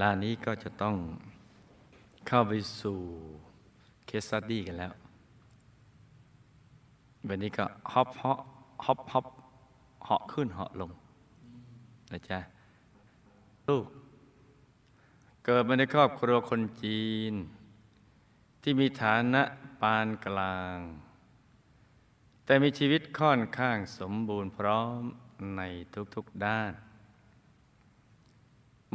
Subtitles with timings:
[0.00, 0.96] คราวนี้ก็จะต้อง
[2.26, 2.98] เข้าไปสู่
[4.06, 4.92] case study กันแล้ว
[7.28, 8.38] วันนี้ก็ hop hop
[8.84, 9.26] hop hop
[10.04, 10.90] เหาะขึ้นเหาะลง
[12.12, 12.38] นะจ๊ะ
[13.68, 13.86] ลูก
[15.44, 17.32] เกิดมาในครอบครัวคนจีน
[18.62, 19.42] ที่มีฐานะ
[19.80, 20.78] ปานกลาง
[22.44, 25.00] แต่มีชีวิตค่อนข้างสมบูรณ์พร้อม
[25.56, 25.62] ใน
[26.14, 26.70] ทุกๆด้าน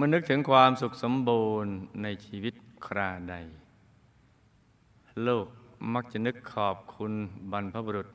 [0.01, 2.53] มื่อนึกถึงความสุขสมบูรณ์ในชีวิต
[2.85, 3.35] คราใด
[5.27, 5.47] ลูก
[5.93, 7.13] มักจะนึกขอบคุณ
[7.51, 8.09] บรรพบุรุษ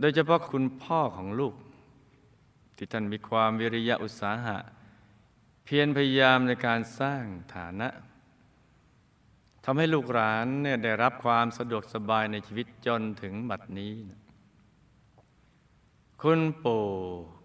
[0.00, 1.54] โดยเฉพาะคุณพ่อของลูก
[2.76, 4.58] ที่ท่านมีความวิริยะอุตสาหะ
[5.64, 7.88] เพียรพยายามในการสร้างฐานะ
[9.64, 13.94] ทำให้ลูกหลานเนี่ยได้รับความสะดวกสบายในชีวิตจนถึงบัดนี้
[16.22, 16.86] คุณปู่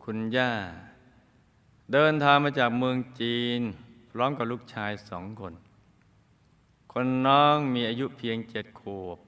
[0.04, 0.54] คุณย่า
[1.92, 3.62] เดินทางมาจากเมืองจีน
[4.12, 5.54] พร้อมกับลูกชายสองคน
[6.92, 9.20] คนน้องมีอายุเพียงเจ็ดขวบ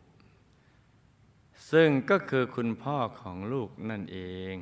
[1.72, 4.20] ซึ่งก็คือคุณพ่อของลูกนั่นเอ
[4.53, 4.56] ง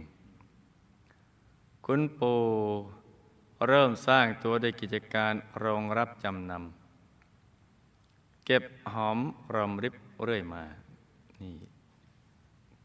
[1.86, 2.42] คุณปู่
[3.68, 8.64] เริ่มสร้างตัวด้วยกิจการโรงรับจำนำ เก็บ
[8.94, 9.20] หอม
[9.56, 10.64] รอมริบเรื่อยมา
[11.42, 11.54] นี่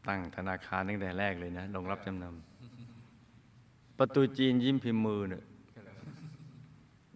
[0.07, 2.48] ตั้งธนาคารตั้งแต่แรกเลยนะโรงรับจำนำ
[3.99, 5.43] ประตูจีนยิ้มพิมพ์มือเนี่ย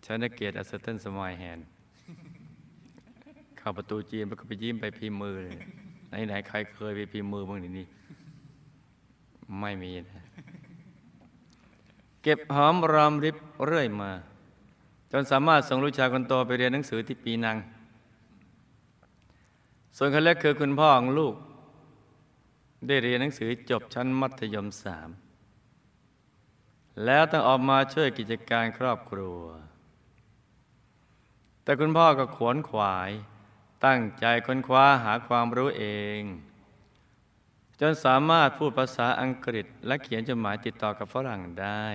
[0.05, 1.59] ชนเกียรติอัสเทนสมายแฮน
[3.57, 5.55] เข้าประตูจีนแล้วก็ไปยิ้มไปพิมพ์มือเลย
[6.27, 7.87] ไหนๆใครเคยไปพิมพ์มือบ้างนี่
[9.59, 10.23] ไม่มีนะ
[12.23, 14.11] เก็บหอมรอมริบเรื่อยมา
[15.11, 17.57] จนสามารถส่งลูกชายคนโตไปเรียนหนังสือที่ปีนัง
[19.97, 21.35] ส่วนคนเล็กคือคุณพ่อของลูก
[22.87, 25.09] ได้เรียนหนังสือจบชั้นมัธยมสาม
[27.05, 29.41] แล้วต้องออกมาช่วยกิจการครอบครัว
[31.63, 33.11] แต่คุณพ่อก็ขวนขวาย
[33.85, 35.85] ตั้งใจค้นคว้าหาความรู้เอ
[36.19, 36.21] ง
[37.79, 41.85] จนสามารถพูดภาษาอังกฤษ และเขียนจดหมายติดต่อกับฝรั่งได้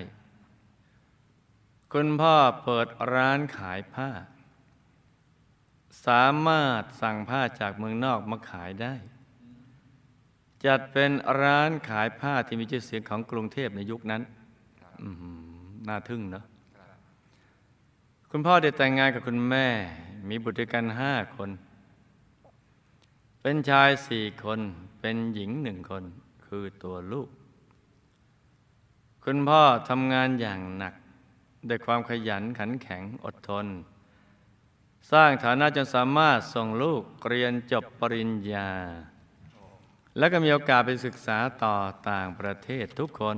[1.92, 4.10] คุณพ่อเปิดร้านขายผ้า
[6.06, 8.94] สามารถสั่งผ้าจากเมืองนอกมาขายได้
[10.66, 11.10] จัดเป็น
[11.40, 14.22] ร้านขายผ้าที่มีชื่อเสียงของกรุงเทพในยุคนั้น
[15.88, 16.44] น่าทึ่งเนาะ
[18.30, 19.66] คุณพ่อได้แต่งงานกับคุณแม่
[20.28, 21.50] มีบุตรด้วยกันห้าคน
[23.42, 24.60] เป็นชายสี่คน
[25.00, 26.04] เป็นหญิงหนึ่งคน
[26.46, 27.28] คือตัวลูก
[29.24, 30.94] คุณพ่อทำงานอย่างหนัก
[31.68, 33.66] ด้วยความขยันขันแข็งอดทน
[35.12, 38.70] สร้างฐานะจนสามารถส่งลูกเรียนจบปริญญา
[40.18, 41.74] และก็มีโอกาสไปศึกษาต่อ
[42.10, 43.36] ต่างประเทศทุกคน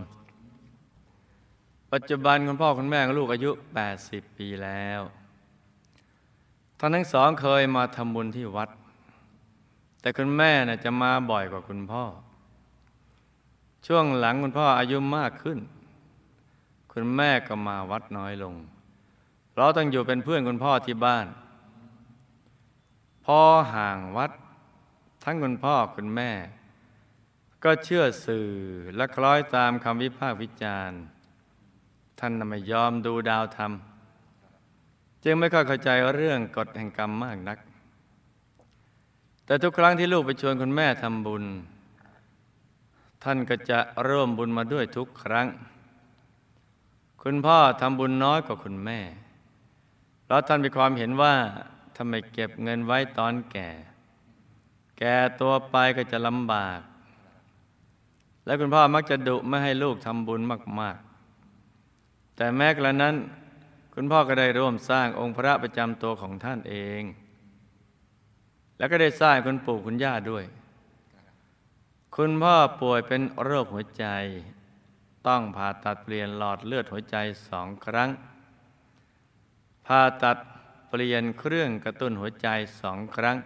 [1.93, 3.51] ปัจจุบันคุณพ่อคุณแม่ของลูกอายุ
[3.95, 5.01] 80 ปีแล้ว
[6.79, 8.69] ท่านทั้งสองเคยมาทำบุญที่วัด
[10.01, 12.05] แต่คุณแม่น่ะจะมาบ่อยกว่าคุณพ่อ
[13.87, 15.59] ช่วงหลังคุณพ่ออายุมากขึ้น
[16.93, 18.55] คุณแม่ก็มาวัดน้อยลง
[19.51, 21.27] เพราะต้องอยู่เป็นเพื่อนคุณพ่อที่บ้าน
[23.25, 23.41] พอ
[23.75, 24.31] ห่างวัด
[25.25, 26.31] ทั้งคุณพ่อคุณแม่
[27.65, 28.49] ก็เชื่อสื่อ
[28.97, 31.01] และคล้อยตามคำวิพากษ์วิจารณ์
[32.21, 33.73] ท่านไม่ยอมดูดาวธรรม
[35.25, 37.59] จึงไม่ค่อยเข้าใจเรื่องกฎแห่งกรรมมากนัก
[39.45, 41.45] แต่ทุกครั้งที่ลูกไปชวนคุณแม่ทำบุญ
[43.25, 45.47] ท่านก็จะร่วมบุญมาด้วยทุกครั้ง
[47.23, 49.01] คุณพ่อทำบุญน้อยกว่าคุณแม่
[50.25, 51.35] เพราะท่านมีความเห็นว่า
[51.97, 53.69] ทำไมเก็บเงินไว้ตอนแก่
[54.99, 56.81] แก่ตัวไปก็จะลำบาก
[58.45, 60.41] และคุณพ่อมักจะดุไม่ให้ลูกทำบุญ
[60.81, 61.10] มาก ๆ
[62.37, 63.15] แต่แม้กระนั้น
[63.95, 67.03] คุณพ่อก็ได้ร่วมสร้างองค์พระประจำตัวของท่านเอง
[68.79, 70.45] แล้วก็ได้สร้างคุณปู่คุณย่าด้วย
[72.17, 74.07] คุณพ่อป่วยเป็นโรคหัวใจ
[75.27, 77.17] ต้องผ่าตัดเปลี่ยนหลอดเลือดหัวใจ
[77.49, 78.11] สองครั้ง
[79.87, 80.39] ผ่าตัด
[80.89, 82.49] เปลี่ยนเครื่องกระตุ้นหัวใจ
[82.81, 83.37] สองครั้ง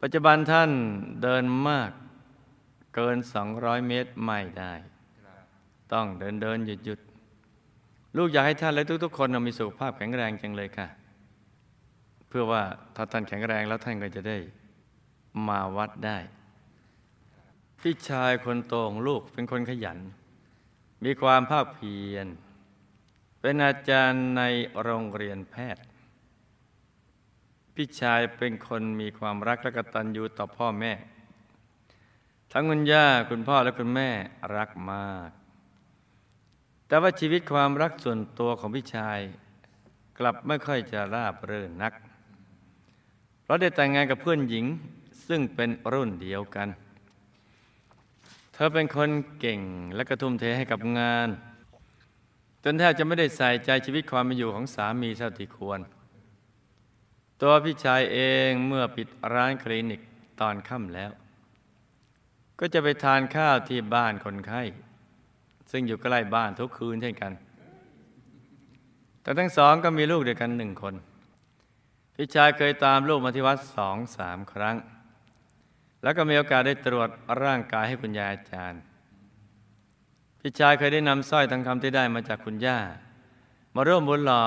[0.00, 0.70] ปัจจุบันท่าน
[1.22, 1.90] เดินมาก
[2.94, 3.16] เกิน
[3.52, 4.74] 200 เมตรไม่ได้
[5.92, 7.00] ต้องเดินเดินหยุดหยุด
[8.16, 10.88] ลูกอยากให้ท่านและทุก ๆ คนมีสุขภาพแข็งแรงจังเลยค่ะ
[12.28, 12.62] เพื่อว่า
[12.96, 14.38] ถ้าท่านแข็งแรงแล้วท่านก็จะได้
[15.48, 16.18] มาวัดได้
[17.80, 19.98] พี่ชายคนโตของลูกเป็นคนขยัน
[21.04, 22.26] มีความภาคเพียร
[23.40, 24.42] เป็นอาจารย์ใน
[24.82, 25.84] โรงเรียนแพทย์
[27.74, 30.92] พี่ชายเป็นคนมีความรักและกตัญญูต่อพ่อแม่
[32.52, 34.10] ทั้งคุณย่าคุณพ่อและคุณแม่
[34.56, 35.30] รักมาก
[36.92, 39.18] แต่ว่าชีวิตความรักส่วนตัวของพี่ชาย
[40.18, 41.92] กลับไม่ค่อยจะราบรื่นนัก
[43.42, 44.66] เพราะได้แต่งงานกับเพื่อนหญิง
[45.26, 46.68] ซึ่งเป็นรุ่นเดียวกัน
[48.52, 49.10] เธอเป็นคน
[49.40, 49.60] เก่ง
[49.94, 51.28] และกระทุ่มเทให้กับงาน
[52.64, 55.80] จนแทบจะไม่ได้ใส่ใจชีวิตความเป็นอยู่ของสามีเท่าที่ควร
[57.40, 58.18] ตัวพี่ชายเอ
[58.48, 60.00] งเมื่อปิดร้านคลินิก
[60.40, 61.10] ตอนค่ำแล้ว
[62.58, 64.64] ก็จะไปทานข้าวที่บ้านคนไข้
[65.72, 67.32] ซึ่งอยู่ใกล้บ้านทุกคืนเช่นกัน
[69.22, 70.94] แต่ทั้งสองก็มีลูกเดียวกันหนึ่งคน
[72.14, 74.76] พี่ชายเคยตามลูกมาที่วัดสองสามครั้ง
[76.02, 77.08] แล้วก็มีโอกาสได้ตรวจ
[77.42, 78.80] ร่างกายให้คุณยายอาจารย์
[80.40, 82.78] พี่ชายเคยได้นำสร้อยทองคำที่ได้มาจากคุณย่า
[83.74, 84.42] มาร่วมบุญหล่อ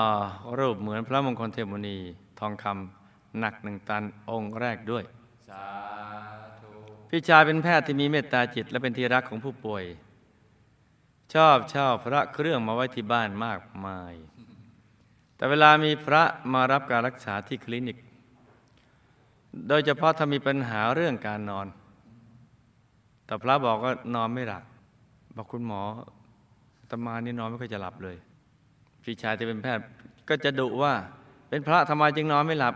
[0.58, 1.98] รูปเหมือนพระมงคลเทพมุนี
[2.40, 5.04] ทองคำหนักหนึ่งตันองค์แรกด้วย
[5.48, 5.66] สา
[6.60, 6.70] ธุ
[7.10, 9.84] พี่ชายเป็นแพทย์ที่มีเมตตาจิตและเป็นที่รักของผู้ป่วย
[11.34, 14.14] ชอบเช่าพระเครื่องมาไว้ที่บ้านมากมาย
[15.36, 17.98] แต่เวลามีพระมารับการรักษาที่คลินิก
[19.68, 21.66] โดยเฉพาะถ้ามีปัญหาเรื่องการนอน
[23.26, 24.64] แต่พระบอกว่านอนไม่หลับ
[25.36, 25.82] บอกคุณหมอ
[26.90, 28.16] ตมานี่นอนไม่ค่อยจะหลับเลย
[29.02, 29.84] พี่ชายที่เป็นแพทย์
[30.28, 30.94] ก็จะดุว่า
[31.48, 32.74] เป็นพระทำไมจึงนอนไม่หลับ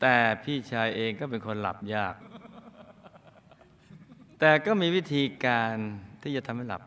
[0.00, 2.14] แต่พี่ชายเองก็เป็นคนหลับยาก
[4.40, 5.74] แต่ก็มีวิธีการ
[6.22, 6.82] ที่จะทำให้หลับ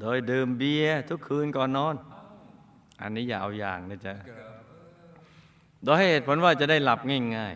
[0.00, 1.94] โดยดื่มเบียร์ทุกคืนก่อนนอน
[3.00, 4.14] อันนี้อย่าเอาอย่างนะจ๊ะ
[5.84, 7.00] โดยให้เหตุผลว่าจะได้หลับ
[7.36, 7.54] ง่าย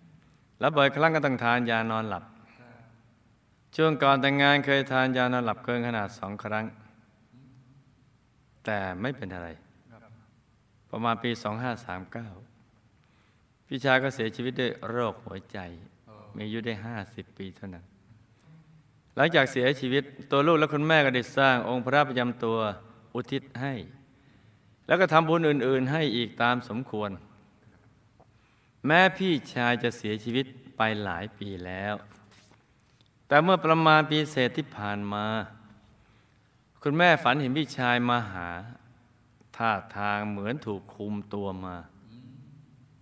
[0.00, 2.24] ๆ แล้วบ่อยครั้งก็ต้องทานยานอนหลับ
[3.76, 6.64] ช่วงก่อนแต่งงานเคยทานยานอนหลับเกินขนาดสองครั้ง
[8.64, 9.48] แต่ไม่เป็นอะไร
[10.90, 11.30] ประมาณปี
[12.48, 15.58] 2539 พี่ชายก็เสียชีวิตด้วยโรคหัวใจ
[16.34, 16.74] มีอายุได้
[17.06, 17.84] 50 ปีเท่านั้น
[19.16, 22.58] หลังจากเสียชีวิตตัวลูกและคุณแม่ก็ได้สร้างองค์พระประจำตัว
[23.14, 23.74] อุทิศให้
[24.86, 27.10] แล้วก็ทำบุญอื่น ๆ ให้อีกตามสมควร
[28.86, 30.46] แม้พี่ชายจะเสียชีวิต
[30.76, 31.94] ไปหลายปีแล้ว
[33.28, 35.26] แต่เมื่อประมาณปีเศษที่ผ่านมา
[36.82, 38.48] คุณแม่ฝันเห็นพี่ชายมาหา
[39.56, 41.74] ท่าทางเหมือนถูกคุมตัวมา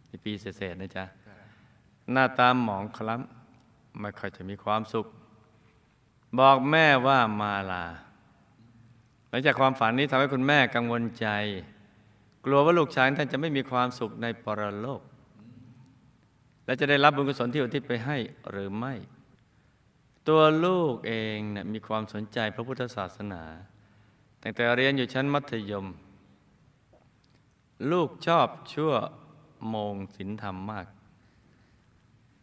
[0.06, 1.04] ในปีเศษๆนะจ๊ะ
[2.12, 5.06] หน้าตามหมองคล้ำไม่ค่อยจะมีความสุข
[6.38, 7.84] บอกแม่ว่ามาลา
[9.28, 11.26] หลังจากความฝันนี้ทำให้คุณแม่กังวลใจ
[12.44, 15.02] กลัวว่าลูกชายท่านจะไม่มีความสุขในปรโลก
[16.64, 18.16] และจะได้รับบุญกุศลที่อุทิศไปให้
[18.50, 18.94] หรือไม่
[20.28, 23.42] ตัวลูกเองเนะี่ยมีความสนใจพระพุทธศาสนา
[24.42, 25.86] ตั้งแต่เรียนอยู่ชั้นมัธยม
[27.90, 28.92] ลูกชอบชั่ว
[29.68, 30.86] โมงศีลธรรมมาก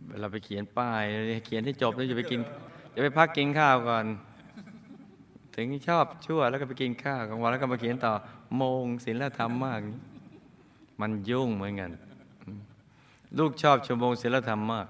[0.10, 1.04] เวลาไปเขียนป้าย
[1.46, 2.42] เขียนให้จบแล้วจะไปกิน
[2.94, 4.06] จะไปพักกินข้าวก่อน
[5.56, 8.14] ถึงชอบชั่วแล้วก็ไปกินข้าวกลางวันแล้วก็มาเขียนต่อ
[8.58, 9.80] โมงศีลธรรมมาก
[11.02, 11.92] มันยุ่งเหมือนกัน
[13.38, 14.88] ลูกชอบชั่วโมงศีลธรรมมาก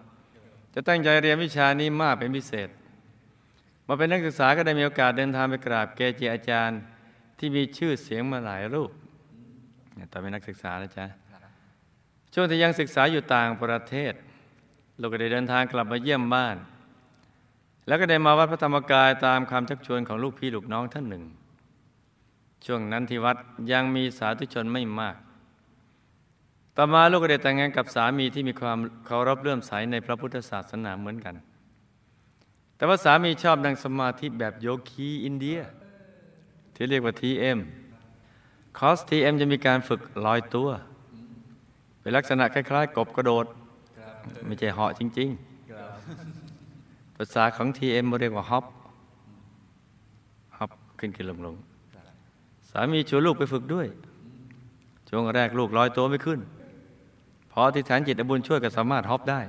[0.73, 2.69] จะตั้งใจเรียนวิชานี้มากเป็นพิเศษ
[3.87, 6.79] มาเป็นนักศึกษาก็ได้มีโอกาสเดินทางไปกราบเกจิอาจารย์
[7.37, 8.91] ที่มีชื่อเสียงมาหลายรูป
[10.11, 11.05] ตอนเป็นนักศึกษานะจ๊ะ
[12.33, 14.13] ช่วงที่ยังศึกษาอยู่ต่างประเทศ
[14.99, 16.55] ลูกก็ได้เดินทางกลับมาเยี่ยมบ้าน
[17.87, 21.23] แล้วก็ได้มาวัดพระธรรมกายตามคำชักชวนของลูกพี่ลูกน้องท่านหนึ่ง
[22.65, 23.37] ช่วงนั้นที่วัด
[23.71, 25.15] ยังมีสาธุชนไม่มาก
[26.77, 31.35] ต่อมาลูกก็ได้แต่งงานกับสามีที่มีความเคารพเลื่อมใสในพระพุทธศาสนาเหมือนกัน
[32.75, 35.59] แต่ว่าสามีชอบนั่งสมาธิแบบโยคีอินเดีย
[36.73, 37.59] ที่เรียกว่า TM
[38.77, 40.69] คอส TM จะมีการฝึกลอยตัว
[42.01, 43.45] เป็นลักษณะคล้ายๆ กบกระโดด
[44.45, 48.65] ไม่ใช่เหาะจริง ๆาษาของ TM เอ็มเรียกว่าฮอป
[50.57, 51.55] ฮอปขึ้นขึ้นลงลง
[52.69, 53.87] สามีชวนลูกไปฝึกด้วย
[55.09, 56.39] ช่วงแรกลูกลอยตัวไม่ขึ้น
[57.51, 59.41] พอที่ฐานจิตอบุญช่วยก็สามารถฮอปได้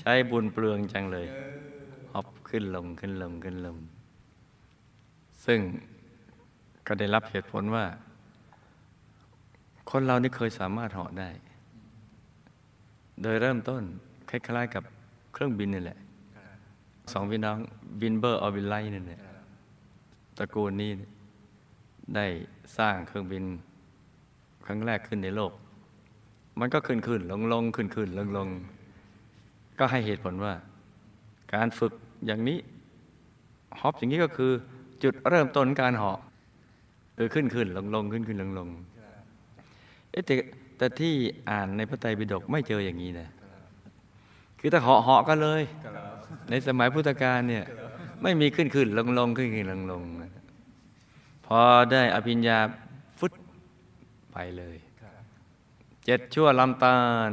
[0.00, 1.26] ใช้บุญเปลืองจังเลย
[2.12, 3.76] ฮอปขึ้นลงขึ้นลงขึ้นลง
[5.46, 5.60] ซึ่ง
[6.86, 7.84] ก็ได้รับเหตุผลว่า
[9.90, 11.30] คนเรานี่เคยสามารถเหาะได้
[13.22, 13.82] โดยเริ่มต้น
[14.30, 14.82] คล้ายๆกับ
[15.32, 15.98] เครื่องบินนี่แหละ
[17.12, 17.56] สองพี่น้อง
[18.00, 19.20] บินเบอร์ออบิไลนี่แหละ
[20.38, 20.90] ตระกูลนี้
[22.14, 22.26] ได้
[22.78, 23.44] สร้างเครื่องบิน
[24.66, 25.52] ครั้งแรกขึ้นในโลก
[26.60, 28.48] มันก็ขึ้นขึ้นลงลงขึ้นขึ้นลงลง
[29.78, 30.54] ก็ให้เหตุผลว่า
[31.54, 31.92] การฝึก
[32.26, 32.58] อย่างนี้
[33.80, 34.52] ฮอปอย่างนี้ก็คือ
[35.02, 36.18] จุดเริ่มต้นการเหาะ
[37.16, 38.68] เออขึ้นขึ้นลงลงขึ้นขึ้นลงลง
[40.10, 40.34] เอ๊ะแต่
[40.78, 41.14] แต่ที่
[41.50, 43.28] อ่านในพระไตรปิฎกไม่เจออย่างนี้นะ
[44.60, 45.62] คือถ้าเหาะเหาะกันเลย
[46.50, 47.64] ในสมัยพุทธกาลเนี่ย
[48.22, 50.02] ไม่มีขึ้นขึ้นลงลงขึ้นขึ้นลงลง
[51.46, 51.60] พอ
[51.92, 52.58] ได้อภิญญา
[53.18, 53.32] ฟุต
[54.32, 54.76] ไปเลย
[56.04, 57.30] เจ็ดชั่วลำตาล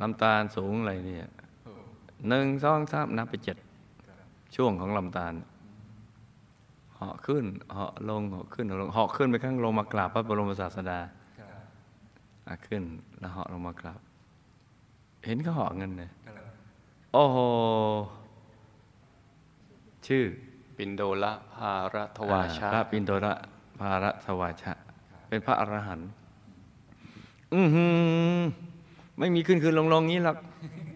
[0.00, 1.28] ลำตาลสูงอะไรเนี่ย
[2.28, 3.56] หนึ่งสองสามนับไปเจ็ด
[4.56, 5.34] ช่วงของลำตาล
[6.96, 7.44] เหาะขึ้น
[7.74, 10.98] เหาะลงเหาะขึ้นเหาะลงเหาะขึ้นไปข้างลงมากราบพระบรมศาสดา
[12.48, 12.82] อะขึ้น
[13.18, 14.00] แล้วเหาะลงมากราบ
[15.26, 16.10] เห็นเขาเหาะเงินเลย
[17.12, 17.38] โอ้โห
[20.06, 20.24] ชื่อ
[20.76, 23.32] ปินโดละภารทวาชาพระปินโดระ
[23.80, 24.72] ภารทวาชะ
[25.28, 26.08] เป็นพระอรหันต์
[27.54, 27.86] อือหื
[28.36, 28.40] อ
[29.18, 30.36] ไม่มีขึ้นขึ้นลงลงงี้หรอก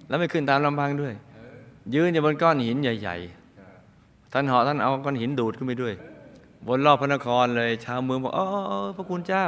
[0.09, 1.13] แล้วไม่ขึ้นตามลำพังด้วย
[1.95, 3.17] ยืนอยู่บนก้อนหินใหญ่
[3.75, 5.95] ๆ ท่านเหาะท่านเอาก้อนหินดูดขึ้นไปด้วย
[6.67, 8.47] บนรอบพระนครเลย ชาวเมืองบอกอ๋อ
[8.97, 9.45] พระคุณเจ้า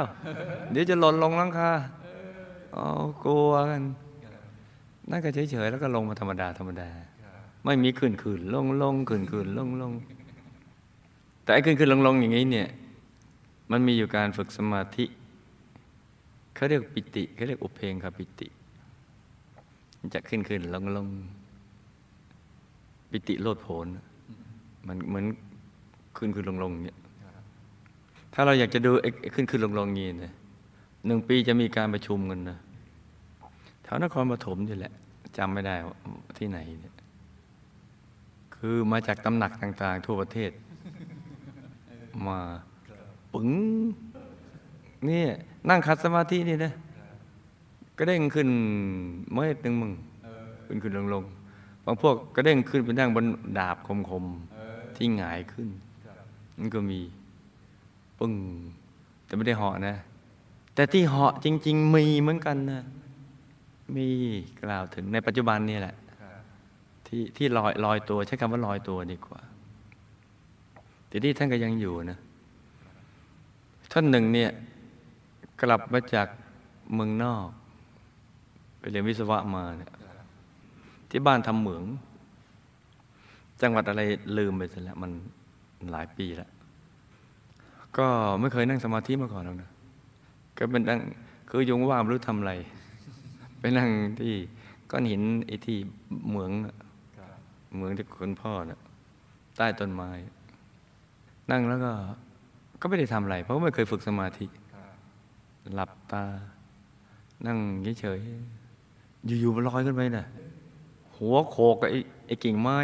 [0.71, 1.71] เดี๋ยวจะหล่นลงหลังคา
[2.75, 2.85] อ๋อ
[3.23, 3.83] กลัวกัน
[5.11, 6.89] นั่นก็เฉยๆแล้วก็ลงมาธรรมดาธรรมดา
[7.67, 9.93] ไม่มีขึ้นขึ้นลงลงขึ้นขึ้นลงลง
[11.43, 12.67] แต่ไอ้ขึ้นขึ้นลงลงอย่างนี้เนี่ย
[13.71, 15.05] มันมีอยู่การฝึกสมาธิ
[16.55, 18.47] เขาเรียกปิติเขาเรียกอุเพงคปิติ
[19.99, 21.07] มันจะขึ้นขึ้นลงลง
[23.11, 23.87] ปิติโลดโผน
[24.87, 25.25] มันเหมือน
[26.17, 26.97] ขึ้นขึ้นลงลงอย่างเงี้ย
[28.33, 30.33] ถ้าเราอยากจะดูไอ้ขึ้นขึ้นลงลงงี้นะ
[31.05, 32.57] หนึ่งปีจะมีการประชุมกันนะ
[33.83, 34.93] แถวนครปฐมนี่แหละ
[35.37, 35.95] จำไม่ได้ว่า
[36.37, 36.96] ที่ไหนเนี่ย
[38.59, 40.51] คือมาจากตำหนักต่าง ๆ ทั่วประเทศ
[42.27, 42.39] มา
[43.33, 43.49] ปึ๋ง
[45.09, 45.23] นี่
[45.69, 46.73] นั่งคัดสมาธินี่นะ
[47.97, 48.47] ก็เด้งขึ้น
[49.31, 49.91] เมื่อหนึ่งมึง
[50.65, 51.23] ขึ้นขึ้นลงลง
[51.85, 53.25] บางพวกก็เด้งขึ้นไปนั่งบน
[53.57, 53.77] ดาบ
[54.09, 55.69] คมๆที่หงายขึ้น
[56.57, 56.99] มันก็มี
[58.19, 58.33] ปึ้ง
[59.25, 59.95] แต่ไม่ได้เหาะนะ
[60.75, 62.81] แต่ที่เหาะจริง ๆ มีเหมือนกันนะ
[63.95, 64.07] มี
[64.61, 65.95] กล่าวถึงในปัจจุบันนี่แหละ
[67.07, 69.41] ที่ที่ลอยลอยตัวใช้คำว่าลอยตัวดีกว่า
[71.07, 72.19] แต่ที่ท่านก็ยังอยู่นะ
[73.91, 74.51] ท่านหนึ่งเนี่ย
[75.61, 76.27] กลับมาจาก
[76.93, 77.47] เมืองนอก
[78.79, 79.91] ไปเรียนวิศวะมาเนี่ย
[81.09, 81.83] ที่บ้านทำเหมือง
[83.61, 84.01] จังหวัดอะไร
[84.37, 85.11] ลืมไปซะแล้วมัน
[85.91, 86.49] หลายปีแล้ว
[87.97, 88.07] ก็
[88.39, 89.71] ไม่เคยนั่งสมาธิมาก่อนหรอกนะ
[90.57, 90.99] ก็เป็นนั่ง
[91.49, 92.53] คือยุงว่างไม่รู้ทำอะไร
[93.59, 94.33] ไปนั่งที่
[94.91, 95.77] ก้อนหินไอ้ที่
[96.29, 96.51] เหมือง
[97.77, 98.79] เหมือนที่คุณพ่อนะ่ะ
[99.57, 100.09] ใต้ต้นไม้
[101.51, 101.91] นั่งแล้วก็
[102.81, 104.45] ก็ไม่ได้ทำอะไร เพราะไม่เคยฝึกสมาธิ
[105.73, 106.23] หลับตา
[107.45, 107.57] นั่ง
[107.99, 110.25] เฉยๆอยู่ๆมันลอยขึ้นไปน่ะ
[111.17, 112.77] หัวโขกกับไอ้ไอ้กิ่งไม้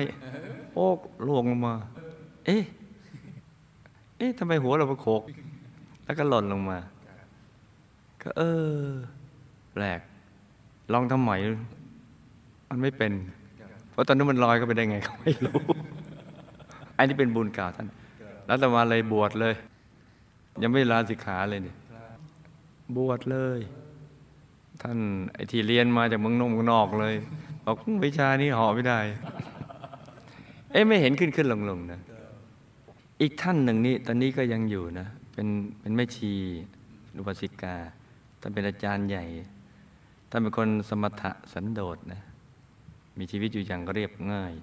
[0.74, 0.98] โอก
[1.28, 1.74] ลวงลงมา
[2.46, 2.64] เอ๊ะ
[4.18, 5.22] เอ๊ะทำไมหัวเราไปโขก
[6.06, 6.78] แล้วก็หล่นลงมา
[8.22, 8.42] ก็เอ
[8.84, 8.88] อ
[9.74, 10.00] แปลก
[10.94, 11.36] ลองทำใหม่
[12.70, 13.12] มันไม่เป็น
[13.94, 15.60] เพราะตอนนั้นมันลอยก็ไปได้ไงก็ไม่รู้
[16.98, 17.88] อันนี้เป็นบุญเก่าท่าน
[18.46, 19.56] แล้วต่มาเลยบวชเลย
[20.62, 21.78] ยังไม่ลาสิกขาเลยเนี่ย
[22.98, 23.60] บวชเลย
[24.82, 24.98] ท่าน
[25.34, 27.16] ไอ้ที่เรียนมาจากเมืองนอกเมืองนอกเลย
[27.66, 29.00] บอกวิชานี้หอไม่ได้
[30.72, 32.00] เอ๊ะไม่เห็นขึ้นขึ้นลงลงนะ
[33.22, 35.48] อีกท่านหนึ่งนี่ตอนนี้ก็ยังอยู่นะ เป็น
[35.80, 36.32] เป็นแม่ชี
[37.18, 37.76] อุปสิกา
[38.42, 39.26] ท่านเป็นอาจารย์ใหญ่
[40.30, 42.22] ท่านเป็นคนสมถะสันโดษนะ
[43.18, 44.54] มีชีวิตอยู่อย่างเรียบง่าย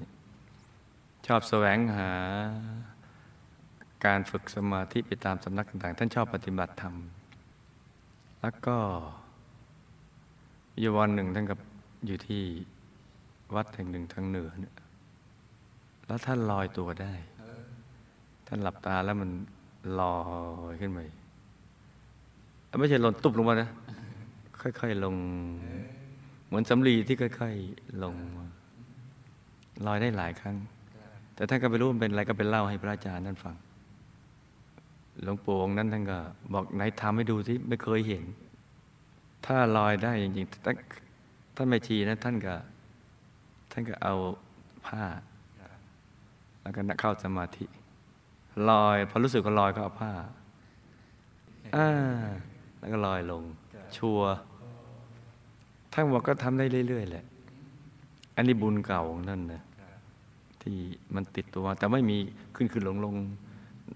[1.26, 2.10] ชอบแสวงหา
[4.04, 6.94] การฝึกสมาธิไปตามสำนักต่างๆ ท่านชอบปฏิบัติธรรม
[8.40, 8.76] แล้วก็
[10.80, 11.58] อยู่วันหนึ่งท่านกับ
[12.06, 12.42] อยู่ที่
[13.54, 14.74] วัดแห่งหนึ่งทางเหนือเนี่ย
[16.06, 17.12] แล้วท่านลอยตัวได้
[18.46, 19.30] ท่านหลับตาแล้วมัน
[20.00, 20.16] ลอ
[20.72, 21.00] ยขึ้นไป
[22.78, 23.68] ไม่ใช่หล่นตุบลงมานะ
[24.60, 25.14] ค่อย ๆ ลง
[26.46, 28.39] เหมือนสำลีที่ค่อย ๆ ลงมา
[29.86, 30.56] ลอยได้หลายครั้ง
[31.34, 33.56] แต่ท่านก็ไม่รู้มันเป็นอะไรก็เป็นเล่าให้พระอาจารย์ท่านฟัง
[35.22, 36.18] หลวงปู่องค์นั้นท่านก็
[36.52, 38.24] บอกไหนทำให้ดูสิไม่เคยเห็น
[39.46, 40.76] ถ้าลอยได้จริงๆท่าน
[41.56, 42.54] ท่านไม่ชีนะท่านก็
[43.72, 44.14] ท่านก็เอา
[44.86, 45.04] ผ้า
[46.62, 47.64] แล้วก็เข้าสมาธิ
[48.70, 50.12] ลอยพอรู้สึกก็ลอยก็เอาผ้า
[51.76, 51.88] อ่า
[52.78, 53.42] แล้วก็ลอยลง
[53.96, 54.32] ชัวร์
[55.92, 57.24] ท่านบอกก็ทำได้เรื่อยๆแหละ
[58.36, 59.62] อันนี้บุญเก่าของท่านนะ
[60.62, 60.76] ที่
[61.14, 62.16] มันติดตัว แต่ไม่มี
[62.56, 63.14] ขึ้นขึ้นลงลง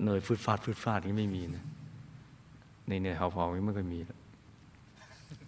[0.01, 1.65] เหนื่อยฟืดฟาดฟืดฟาดนี่ไม่มีนะ
[2.89, 4.19] ในเหนื่อยหอบหอบนี่ไม่เคยมีแล้ว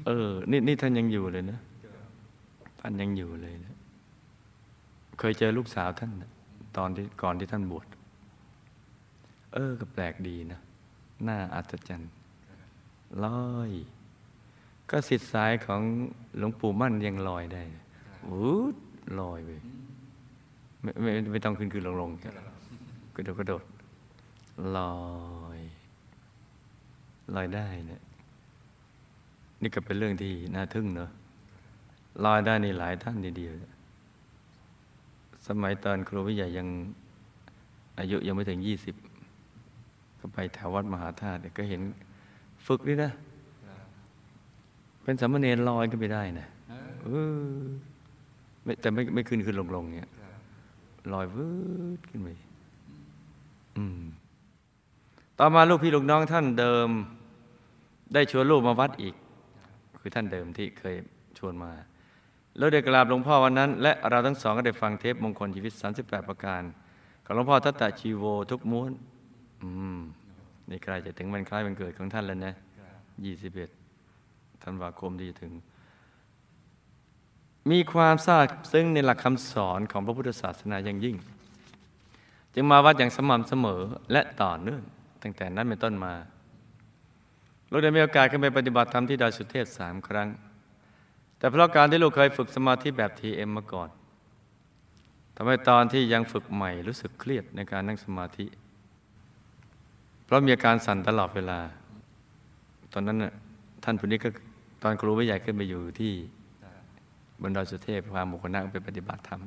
[0.06, 1.58] เออ นี่นี่ท่านยังอยู่เลยนะ
[2.80, 3.74] ท่านยังอยู่เลยนะ
[5.18, 6.30] เคยเจอลูกสาวท่านนะ
[6.76, 7.86] ตอนที่ก่อนที่ท่านบวช
[9.52, 10.60] เออก็แปลกดีนะ
[11.26, 12.10] น่าอัศจรรย์
[13.24, 13.70] ลอย
[14.90, 15.82] ก็สิทธิ์สายของ
[16.38, 17.62] หลวงปู่มั่นยังลอยได้
[18.30, 18.76] วูด
[19.20, 19.50] ลอยไป
[20.86, 22.10] ไม่ไม่ไม่ต้องขึ้นขึ้นลงลง
[23.14, 23.62] กระโดดกระโดด
[24.76, 24.94] ลอ
[25.56, 25.60] ย
[27.34, 28.02] ลอยได้เนะี่ย
[29.62, 31.10] นี่ก็เป็นเรื่องที่น่าทึ่งเนอะ
[32.24, 33.52] ลอยได้นี่หลายท่านทีเดียว
[35.46, 36.68] สมัยตอนครูวิทยายัง
[37.98, 38.94] อายุยังไม่ถึงยี่สิบ
[40.20, 41.80] ก็ไปแถววัดมหาธาตุเนี่ยก็เห็น
[42.66, 43.10] ฝึกนี่นะ
[45.02, 46.46] เป็นสามเณรลอยขึ้นไปได้นะ
[47.04, 47.56] เออ
[48.80, 50.10] แต่ไม่ไม่ขึ้นขึ้นลงลงเนี่ย
[51.12, 51.48] ลอยวื
[51.98, 52.28] ดขึ้นไป
[53.76, 54.02] อืม
[55.38, 56.88] ต่อมาลูกพี่ลูกน้องท่านเดิม
[58.14, 59.14] ได้ชวนลูกมาวัดอีก
[59.98, 60.94] คือท่านเดิมที่เคย
[61.38, 61.72] ชวนมา
[62.58, 65.72] แล้วได้กราบหลวงพ่อวันนั้น และเราทั้งสองก็ได้ฟังเทปมงคลชีวิต
[66.02, 66.62] 38 ประการ
[67.24, 68.92] ของหลวงพ่อทัตตะชีโวทุกม้วน
[69.62, 69.98] อืม
[70.70, 72.52] นี่ใกล้จะถึงวันคล้ายวันเกิดของท่านแล้วนะ
[73.82, 75.52] 21ธันวาคมที่จะถึง
[77.70, 81.16] มีความทราบซึ่งในหลักคำสอนของพระพุทธศาสนาอย่างยิ่ง
[82.54, 83.80] จึงมาวัดอย่างสม่ำเสมอ
[84.12, 84.82] และต่อเนื่อง
[85.22, 86.14] ตั้งแต่นั้นเป็นต้นมา
[87.70, 90.28] ลูกได้มีโอกาสขึ้นไปปฏิบัติธรรมที่ดอยสุเทพสามครั้ง
[91.38, 93.88] แต่เพราะการที่ลูกเคยฝึกสมาธิแบบทีเอ็มมาก่อน
[95.36, 98.46] ทำให้ตอนที่ยังฝึกใหม่รู้สึกเครียดในการนั่งสมาธิ
[100.24, 101.60] เพราะมีอาการสั่นตลอดเวลา
[102.92, 103.32] ตอนนั้นน่ะ
[103.84, 104.28] ท่านผู้นี้ก็
[104.82, 106.12] ตอนครูไม่ใหญ่ขึ้นไปอยู่ที่
[107.40, 109.40] บนดอยสุเทพพาหมู่คณะไปปฏิบัติธรรม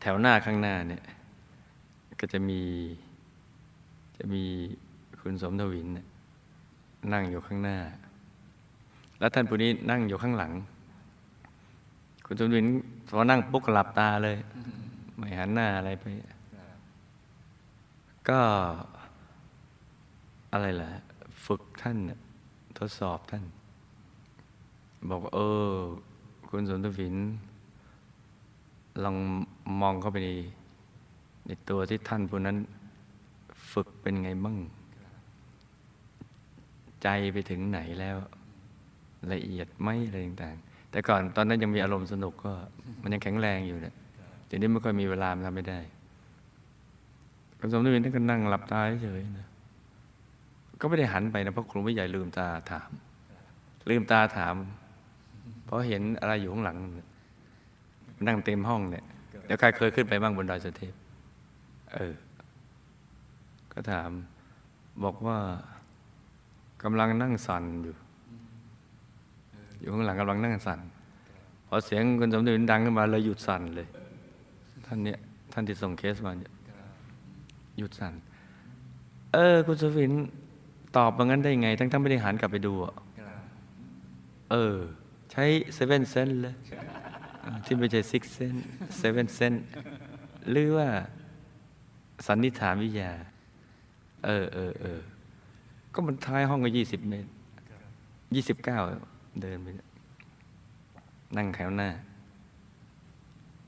[0.00, 1.02] แถวหน้าข้างหน้าเนี่ย
[2.20, 2.60] ก็จะมี
[4.16, 4.42] จะมี
[5.20, 5.86] คุณสมทวิน
[7.12, 7.78] นั่งอยู่ข้างหน้า
[9.18, 10.52] แล้วท่านผู้นี้นั่งอยู่ข้างหลัง
[12.26, 12.66] คุณสมทวิน
[13.08, 14.36] พอนั่งปุ๊บหลับตาเลย
[15.16, 16.04] ไม่หันหน้าอะไรไป
[18.28, 18.40] ก็
[20.52, 20.90] อะไรล่ะ
[21.46, 21.96] ฝึกท่าน
[22.78, 23.44] ทดสอบท่าน
[25.08, 25.40] บอกว่าเอ
[25.72, 25.74] อ
[26.56, 27.16] คุณสมทวิน
[29.04, 29.16] ลอง
[29.80, 30.30] มองเข้าไปใน
[31.46, 32.56] ในตัวที่ท่านผู้นั้น
[33.72, 34.56] ฝึกเป็นไงบ้าง
[37.02, 38.16] ใจไปถึงไหนแล้ว
[39.32, 42.52] ละเอียดไหมอะไรต่างๆแต่ก่อนตอนนั้นยังมีอารมณ์สนุกก็
[43.02, 43.94] มันยังแข็งแรงอยู่เนี่ย
[44.48, 45.80] ทีนี้ไม่ค่อยมีเวลามันทำไม่ได้
[47.58, 49.48] คุณสมทวินท่านก็นั่งหลับตาเฉยนะ
[50.80, 52.90] ก็ไม่ได้หันไปนะเพราะครูไม่ใหญ่ลืมตาถาม
[53.88, 54.56] ลืมตาถาม
[55.74, 56.78] เพราะเห็นอะไรอยู่ข้างหลัง
[58.26, 59.04] นั่งเต็มห้องเนี่ย
[59.44, 60.94] เดี๋ยวใครเคยขึ้นไปบ้างบนดอยสุเทพ
[61.92, 62.14] เออ
[63.72, 64.10] ก็ถาม
[65.04, 65.38] บอกว่า
[66.82, 67.94] กำลังนั่งสั่นอยู่
[69.80, 70.80] อยู่ข้างหลังกำลังนั่งสั่น
[71.66, 73.88] พอเสียงคุณสมเด็จดังขึ้นมาเลยหยุดสั่นเลย
[74.86, 75.18] ท่านเนี่ย
[75.52, 76.52] ท่านที่ส่งเคสมาเนี่ย
[77.78, 78.14] หยุดสั่น
[79.32, 80.12] เออ คุณสวิน
[80.96, 82.94] ตอบมางั้นได้ไง ทั้งทั้งที่ไม่ได้หันกลับไปดูอะ
[84.52, 84.76] เออ
[85.36, 86.54] ใช้ seventh sense เลย
[87.64, 88.54] ที่ไม่ใช่ sixth sense
[88.96, 89.54] seventh sense
[90.50, 90.88] หรือว่า
[92.26, 93.12] สันนิษฐานวิทยา
[94.24, 95.00] เออเออเออ
[95.94, 97.28] ก็มันท้ายห้องก็ยี่สิบเมตร
[98.34, 98.78] ยี่สิบเก้า
[99.40, 99.66] เดินไป
[101.36, 101.88] นั่งแถวหน้า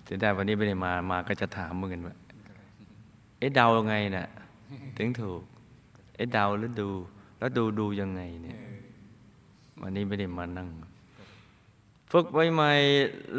[0.09, 2.15] จะได้วันนี้ไม่ได้มามาก็จะถามมึงกันว่า
[3.39, 4.27] เอ๊ะเดายังไงน่ะ
[4.97, 5.43] ถึงถูก
[6.17, 6.89] เอ๊ะเดาแล้วดู
[7.39, 8.59] แล้วดูดูยังไงเนี่ย
[9.83, 10.69] วันนี้ไม่ได้มานั่ง
[12.13, 12.73] ฝึกไว้ใหม่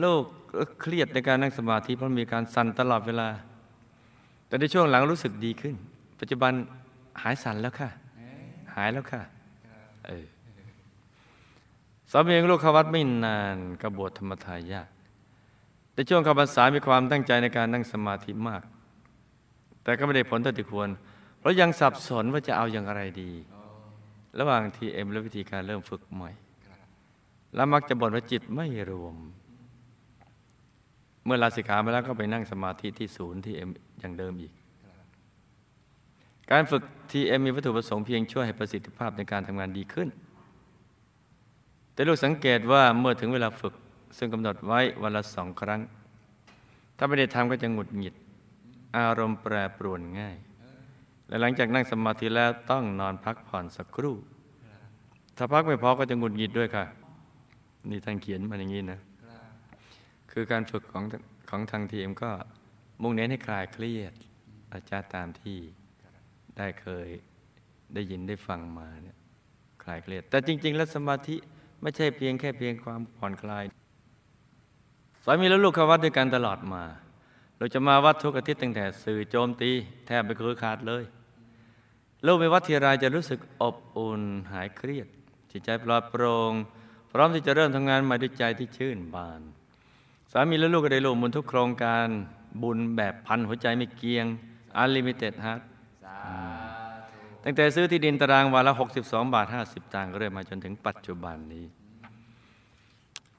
[0.04, 0.24] ลูก
[0.82, 3.30] เครียดในการนั่งสมาธิเพราะมีการสั่นตลอดเวลา
[4.48, 5.76] แต่ในช่วงหลังรู้สึกดีขึ้น
[6.20, 6.52] ปัจจุบัน
[7.22, 7.90] หายสั่นแล้วค่ะ
[8.76, 9.22] หายแล้วค่ะ
[10.08, 10.26] เออ
[12.12, 14.88] สามีของลูกเข้าวัดไม่นานกระบวชธรรมทายาท
[15.94, 18.64] แต่ช่วงเข้าพรรษามีความตั้งใจในการนั่งสมาธิมาก
[19.84, 20.90] แต่ก็ไม่ได้ผลเท่าที่ควร
[21.40, 23.32] เพราะยังสับสนว่าจะเอาอย่างไรดี
[24.40, 26.32] ระหว่างทีเอ็มและวิธีการเริ่มฝึกใหม่
[27.56, 29.16] แล้วมักจะบ่นว่าจิตไม่รวม
[31.26, 34.54] เมื่อลาสิกขามาแล้วก็ไปนั่งสมาธิที่ศูนย์ทีเอ็มอย่างเดิมอีก
[36.52, 40.08] การฝึก TM มีวัตถุประสงค์เพียงช่วยให้ประสิทธิภาพในการทำงานดีขึ้น
[41.94, 43.74] แต่ลูกสังเกตว่าเมื่อถึงเวลาฝึก
[44.18, 45.82] ซึ่งกำหนดไว้วันละสองครั้ง
[46.98, 48.16] ถ้าไม่ได้ทำก็จะหงุดหงิด
[48.98, 50.36] อารมณ์แปรปรวนง่าย
[51.28, 54.16] และหลังจากนั่งสมาธิแล้วต้องนอนพักผ่อนสักครู่
[55.38, 56.86] ถ้าพักไม่พอก็จะหงุดหงิดด้วยค่ะ
[57.90, 59.00] นี่ท่านเขียนมาอย่างนี้นะ
[60.32, 61.04] คือการฝึกของ
[61.50, 62.32] ของทางทีมก็
[63.02, 64.14] มุ่งเน้นให้คลายเครียด
[64.74, 65.58] อาจารย์ตามที่
[66.58, 67.08] ได้เคย
[67.94, 69.18] ได้ยินได้ฟังมาเนี่ย
[69.84, 71.36] คลายเครียด แต่จริง ๆ แล้วสมาธิ
[71.82, 73.64] ไม่ใช่เพียงแค่เพียงความผ่อนคลาย
[75.24, 76.84] สามีและลูกเข้าวัดด้วยกันตลอดมา
[77.58, 79.72] เราจะมาวัดทุกอาทิตย์ตั้งแต่สื่อโจมตี
[80.08, 81.04] แทบไม่เคยขาดเลย
[82.26, 84.22] ลูกไปวัดทีไรจะรู้สึกอบอุ่น
[84.54, 85.08] หายเครียด
[85.52, 86.54] จิตใจปลอดโปร่ง
[87.18, 89.42] ร้อมที่จะเริ่มทำงานใหม่ด้วยใจที่ชื่นบาน
[90.32, 92.08] สามีและลูกก็ได้ร่วมบุญทุกโครงการ
[92.64, 94.26] บุญแบบพันหัวใจไม่เกียง
[94.82, 95.62] Unlimited Heart
[97.44, 101.66] ตั้งแต่ซื้อที่ดินตารางวาละ 62 บาท 50ตังค์เรื่อยมาจนถึงปัจจุบันนี้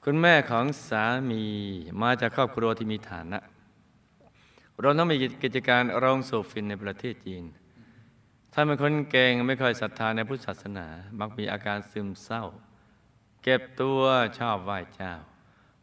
[0.03, 1.43] คุณแม่ของสามี
[2.03, 3.39] มาจากครอบครัวที่มีฐานะ
[4.81, 7.43] เราต้องมีกิจการโรงสูบฟินในประเทศจีน
[8.53, 10.87] ท่านเป็นคนเก่งไม่ค่อยศรัทธาในพุทธศาสนา
[11.19, 12.43] มักมีอาการซึมเศร้า
[13.43, 14.01] เก็บตัว
[14.39, 15.11] ชอบไหว้เจ้า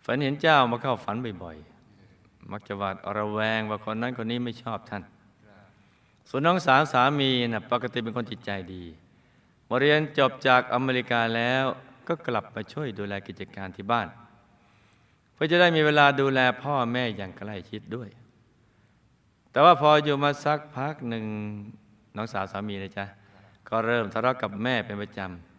[0.05, 5.03] ฝันเห็นเจ้ามาเข้าฝันบ่อยๆ มักจะหวาดระแวงว่าคนนั้นคนนี้ไม่ชอบท่าน
[6.29, 8.85] ส่วนน้องสาวสามีนะปกติเป็นคนจิตใจดี
[9.69, 11.65] มาเรียนจบจากอเมริกาแล้ว
[12.09, 14.09] ก็กลับมาช่วยดูแลกิจการที่บ้าน
[15.35, 18.09] เพื่อจะได้มีเวลาดูแลพ่อแม่อย่างใกล้ชิดด้วย
[19.51, 21.25] แต่ว่าพออยู่มาสักพักหนึ่ง
[22.17, 23.07] น้องสาวสามีนะจ๊ะ
[23.69, 25.56] ก็เริ่มทะเลาะกับแม่เป็นประจำ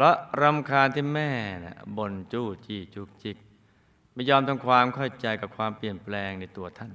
[0.00, 1.30] พราะรำคาญที่แม่
[1.64, 3.36] นะ่ะบ่นจู้จี้จุกจิก
[4.12, 6.92] ไม่ยอมทำความเข้าใจกับความเปลี่ยนแปลงในตัวท่าน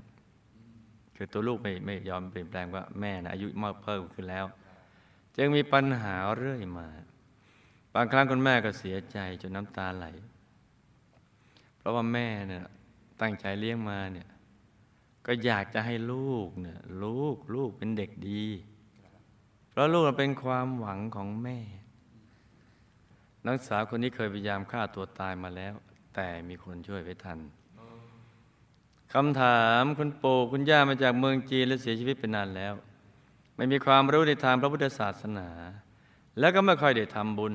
[1.15, 4.45] คือตัวลูกไม่ไม่ยอมเปลี่ยนแปลงว่าแม่นะอายุมากเพิ่มขึ้นแล้ว
[5.37, 6.87] จึงมีปัญหาเรื่อยมา
[7.93, 10.05] บางครั้งคุณแม่ก็เสียใจจนน้ำตาไหล
[11.77, 12.65] เพราะว่าแม่เนี่ย
[13.21, 14.27] ตั้งใจเลี้ยงมาเนี่ย
[15.25, 18.45] ก็อยากจะให้ลูกเนี่ยลูกลูกเป็นเด็กดี
[19.69, 21.59] เพราะลูกเป็นความหวังของแม่
[23.45, 25.73] นักศึกษาวคนนี้เคยพยายามฆ่าตัวตายมาแล้ว
[26.15, 27.39] แต่มีคนช่วยไว้ทัน
[29.13, 32.73] คำถามคุณปู่คุณย่ามาจากเมืองจีนและเสียชีวิตไปนานแล้ว
[33.55, 35.49] ไม่มีความรู้ในทางพระพุทธศาสนา
[36.39, 37.53] แล้วก็ไม่ค่อยได้ทำบุญ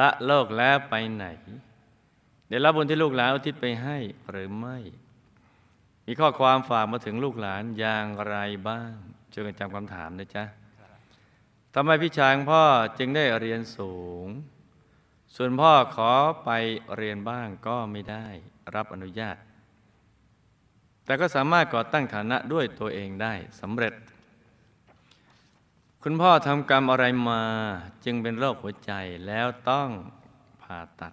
[0.00, 1.26] ละโลกแล้วไปไหน
[2.48, 3.98] เดี๋ยวรับบุญที่ลูกหลานอุทิศไปให้
[4.30, 4.78] หรือไม่
[6.06, 8.36] มีข้อความฝากมาถึงลูกหลานอย่างไร
[8.68, 8.92] บ้าง
[9.32, 10.44] ช่วยกันจำคำถามนะจ๊ะ
[11.76, 12.64] ทำไมพี่ชายของพ่อ
[12.98, 14.26] จึงได้เรียนสูง
[15.34, 16.12] ส่วนพ่อขอ
[16.44, 16.50] ไป
[16.96, 18.26] เรียนบ้างก็ไม่ได้
[18.74, 19.36] รับอนุญาต
[21.04, 23.94] แต่ก็สามารถก่อตั้งฐานะด้วยตัวเองได้สำเร็จ
[26.02, 27.42] คุณพ่อทำกรรมอะไรมา
[28.04, 28.92] จึงเป็นโรคหัวใจ
[29.26, 29.88] แล้วต้อง
[30.62, 31.12] ผ่าตัด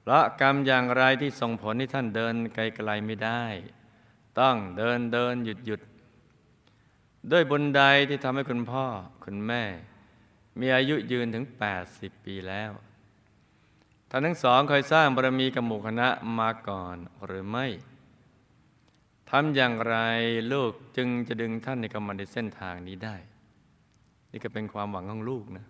[0.00, 2.58] เพราะกรรมอย่างไรที่ส่งผลให้ท่านเดินไก
[2.88, 3.44] ลๆไม่ได้
[4.40, 5.80] ต้องเดินเดินหยุดหยุด
[7.32, 8.86] ด้วยบุญใดที่ทำให้คุณพ่อ
[9.24, 9.62] คุณแม่
[10.60, 11.44] มีอายุยืนถึง
[11.84, 12.70] 80 ปีแล้ว
[14.10, 16.08] ท่านทั้งสองเคยสร้างบารมีกับหมู่คณะ
[16.38, 17.66] มาก่อนหรือไม่
[19.30, 19.96] ทำอย่างไร
[20.52, 23.16] ลูกจึงจะดึงท่านในกรรมในเส้นทางนี้ได้
[24.30, 25.66] นี่ก็เป็นความหวังของลูกนะ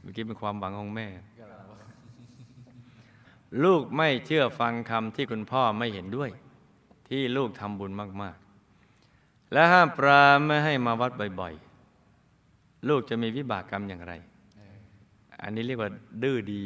[0.00, 1.08] เมื่อกี้เป็นความหวังของแม่
[3.64, 6.30] ลูกไม่เชื่อฟังคำที่คุณพ่อไม่เห็นด้วย
[7.08, 8.49] ที่ลูกทำบุญมาก ๆ
[9.52, 14.12] และห้ามปรามไม่ให้มาวัดบ่อยๆ ลูกจะมีวิบากกรรมอย่างไร
[15.42, 15.90] อันนี้เรียกว่า
[16.22, 16.64] ดื้อดี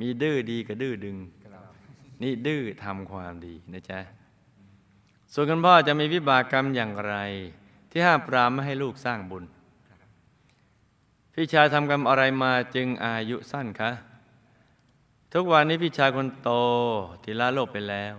[0.00, 1.16] มีดื้อดีกับดื้อดึง
[2.22, 4.00] นี่ดื้อทำความดีนะจ๊ะ
[5.32, 7.14] ส่วนคุณพ่อจะมีวิบากกรรมอย่างไร
[7.90, 9.44] ที่ห้ามปรามไม่ให้ลูกสร้างบุญ
[11.34, 13.90] พี่ชายทำกรรมอะไรมาจึงอายุสั้นคะ
[15.32, 16.50] ทุกวันนี้พี่ชายคนโต
[17.22, 18.14] ที่ละโลกไปแล้ว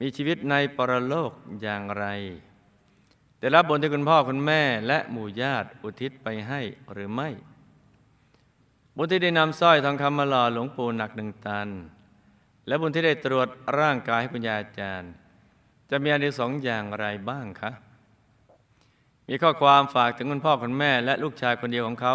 [0.00, 2.04] มีชีวิตในปรโลกอย่างไร
[3.44, 6.60] ได้รับบนที่คุณพ่อคุณแม่ และหมู่ญาติอุทิศไปให้
[6.92, 7.28] หรือไม่
[8.96, 11.68] บุญที่ได้นำสร้อยทองคำมาหล่อหลวงปู่หนักหนึ่งตัน
[12.66, 15.12] และบุญที่ได้ตรวจร่างกายให้คุณยาอาจารย์
[15.90, 17.70] จะมีอันที่สองอย่างไรบ้างคะ
[19.28, 22.14] มีข้อความฝากถึงคุณพ่อคุณแม่ และลูกชายคนเดียวของเขา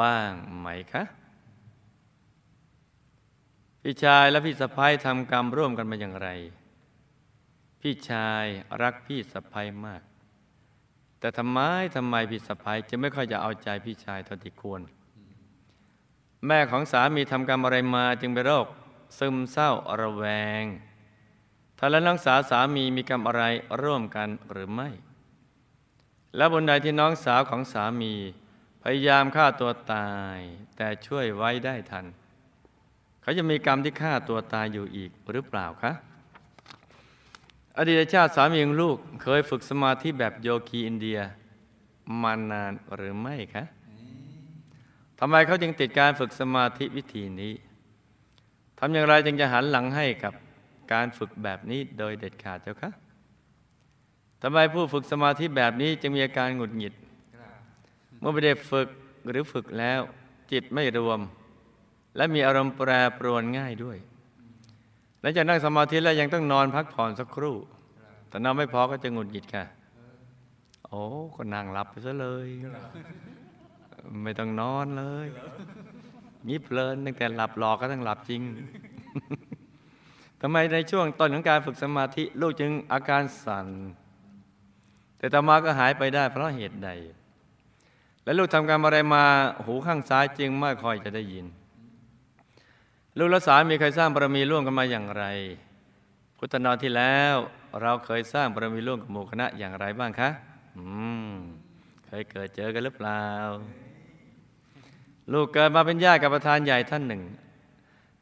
[0.00, 1.02] บ้างไหมคะ
[3.82, 6.28] พี่ชายและพี่สะพ้ายทำกรรมร่วมกันมาอย่างไร
[7.80, 8.44] พี่ชาย
[8.82, 10.02] รักพี่สะพ้ายมาก
[11.20, 11.58] แต่ทำไม
[11.96, 14.82] ทำไมพี่สะพ้ายจะไม่ค่อยจะเอาใจพี่ชายเท่าที่ควร
[16.46, 18.66] แม่ของสามีทำกรรมอะไรมาจึงเป็นโรค
[19.18, 20.24] ซึมเศร้าระแว
[20.62, 20.64] ง
[21.78, 23.42] ท่านและน้องสาวสามีมีกรรมอะไร
[23.82, 24.88] ร่วมกันหรือไม่
[26.36, 28.14] และบนใดที่น้องสาวของสามี
[28.82, 30.38] พยายามฆ่าตัวตาย
[30.76, 32.06] แต่ช่วยไว้ได้ทัน
[33.22, 35.92] เขาจะมีกรรมที่ฆ่าตัวตายอยู่อีกหรือเปล่าคะ
[37.78, 41.18] อดีตชาติสามีของลูกเคยฝึกสมาธิแบบโยคีอินเดีย
[42.22, 43.64] มานานหรือไม่คะ
[45.18, 47.52] ทำไมเขาจึงติดการฝึกสมาธิวิธีนี้
[48.78, 50.34] ทำอย่างไรจึงจะหันหลังให้กับ
[50.92, 52.90] การฝึกแบบนี้โดยเด็ดขาดเจ้าคะ
[54.42, 56.94] ทำไมผู้ฝึกสมาธิแบบนี้จึงมีอาการหงุดหงิด
[58.18, 58.88] เมื่อไม่ได้ฝึก
[59.30, 60.00] หรือฝึกแล้ว
[60.52, 61.20] จิตไม่รวม
[62.16, 63.98] และมีอารมณ์แปรปรวนง่ายด้วย
[65.20, 67.56] หลังจากนั่งสมาธิแล้วยังต้องนอนพักผ่อนสักครู่
[68.28, 69.64] แต่นอนไม่พอก็จะหงุดหงิดค่ะ
[70.86, 71.02] โอ้
[71.36, 72.46] ก็นั่งหลับไปซะเลย
[74.22, 75.26] ไม่ต้องนอนเลย
[76.46, 78.42] มีเพลินตั้งแต่หลับหลอกก็ต้องหลับจริง
[80.40, 83.66] ทำไมในช่วงต้นของการฝึกสมาธิ ลูกจึงอาการสั่น
[85.18, 86.90] แต่ต่อมาก็หายไปได้เพราะเหตุใด
[88.24, 89.24] และลูกทำการอะไรมา
[89.64, 91.46] หูข้างซ้ายจึงไม่ค่อยจะได้ยิน
[93.18, 95.24] ลูกและสามีเคยสร้างบารมีร่วมกันมาอย่างไร
[96.38, 97.34] พุทธนอนที่แล้ว
[97.82, 100.30] เราเคยสร้างบารมีร่วมกับหมู่คณะอย่างไรบ้างคะ
[100.76, 100.84] อื
[101.30, 101.32] ม
[102.06, 103.24] เคยเกิดเจอกันหรือเปล่า
[105.32, 107.22] ลูกเกิดมาเป็นญาติกับประธานใหญ่ท่านหนึ่ง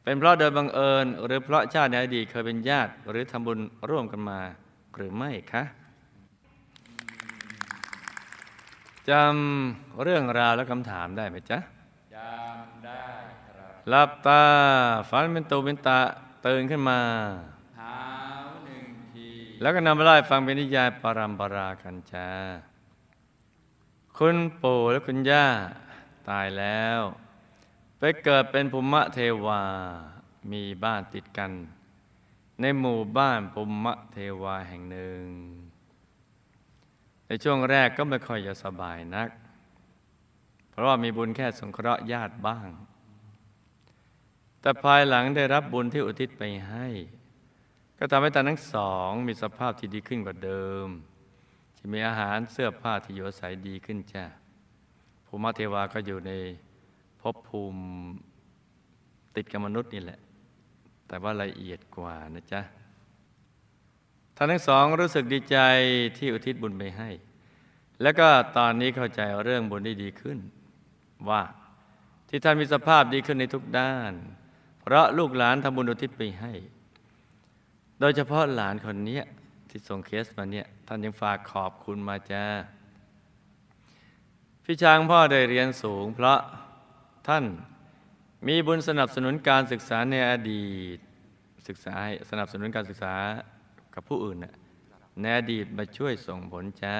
[0.03, 4.39] เป็นเพราะโดยบังเอิญ หรือเพราะชาติในอดีตเคยเป็นญาติหรือทำบุญร่วมกันมา
[4.95, 5.63] หรือไม่คะ
[9.09, 11.59] จำเรื่องราวและคำถามได้ไหมจ๊ะ
[12.15, 13.03] จำได้
[13.89, 14.43] หลับตา
[15.09, 15.99] ฝันเป็นตูเป็นตา
[16.45, 16.99] ตื่นขึ้นมา
[17.75, 17.99] เท้า
[18.65, 19.29] หนึ่งที
[19.61, 22.29] แล้วก็นำมาไล่ฟังเป็นนิยายปรัมปรากันจ้า
[24.17, 25.47] คุณปู่และคุณย่า
[26.29, 26.99] ตายแล้ว
[27.99, 29.63] ไปเกิดเป็นภูมิเทวา
[30.51, 31.51] มีบ้านติดกัน
[32.61, 35.23] ในหมู่บ้านภูมิเทวาแห่งหนึ่ง
[37.27, 39.29] ในช่วงแรกก็ไม่ค่อยจะสบายนัก
[40.71, 42.67] เพราะว่ามีบุญแค่สงเคราะห์ญาติบ้าง
[44.67, 46.87] แต่ภายหลังได้รับบุญที่อุทิศไปให้
[47.97, 50.87] ก็ทำให้ท่านทั้งสองมีสภาพที่ดีขึ้นกว่าเดิม
[51.77, 54.25] ที่มีอาหารเสื้อผ้าที่อยู่อาศัยดีขึ้นจ้า
[55.25, 56.31] ภูมิเทวาก็อยู่ใน
[57.21, 57.81] ภพภูมิ
[59.35, 60.19] ติดกับมนุษย์นี่แหละ
[61.07, 62.61] แต่ว่าละเอียดกว่านะจ๊ะ
[64.35, 65.57] ท่านทั้งสองรู้สึกดีใจ
[66.17, 67.09] ที่อุทิศบุญไปให้
[68.01, 68.27] แล้วก็
[68.57, 70.37] ตอนนี้เข้าใจเรื่องบุญได้ดีขึ้น
[71.29, 71.41] ว่า
[72.29, 74.13] ที่ท่านมีสภาพดีขึ้นในทุกด้าน
[74.87, 76.53] เพราะลูกหลานทำบุญอุทิศไปให้
[77.99, 79.21] โดยเฉพาะหลานคนนี้
[79.69, 82.45] ที่ส่งเคสมาเนี่ยท่านยังฝากขอบคุณมาจ้า
[84.63, 86.39] พี่ช้างพ่อได้เรียนสูง เพราะ
[87.27, 87.43] ท่าน
[88.47, 90.97] มีบุญสนับสนุนการศึกษาในอดีต
[91.67, 93.15] ศึกษาให้สนับสนุนการศึกษา
[93.93, 94.53] กับผู้อื่นน่ะ
[95.21, 96.95] ในอดีตมาช่วยส่งผลจ้า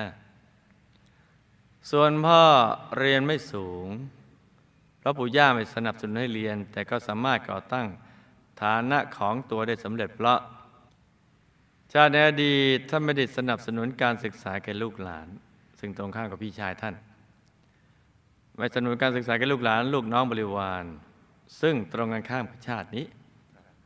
[1.92, 2.42] ส่วนพ่อ
[2.98, 3.88] เรียนไม่สูง
[5.08, 7.88] ราะปู่ย่าไม่สนับสนุนให้เรียน แต่ก็สามารถก่อตั้ง
[8.62, 10.40] ฐานะของตัวได้สำเร็จเพราะ
[11.94, 15.28] ชาติในอดีตท่านไม่ได้สนับสนุนการศึกษาแก่ลูกหลาน
[15.80, 16.96] ซึ่งตรงข้ามกับพี่ชายท่าน
[18.58, 20.86] ไม่สนับสนุนการศึกษาแก่ลูกหลาน ลูกน้องบริวาร
[21.62, 23.06] ซึ่งตรงกันข้ามกับชาตินี้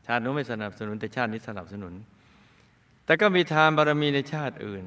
[0.05, 1.93] ชาตินู้นไม่สนับสนุนแต่ชาตินี้สนับสนุน
[3.05, 4.85] แต่ก็มีทานบารมีในชาติอื่น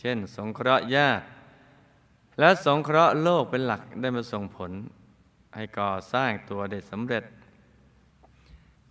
[0.00, 1.24] เช่น สงเคราะห์ญาติ
[2.38, 4.70] และสงเคราะห์โลกเป็นหลักได้มาส่งผล
[5.54, 7.24] ให้ก่อสร้างตัวได้สำเร็จ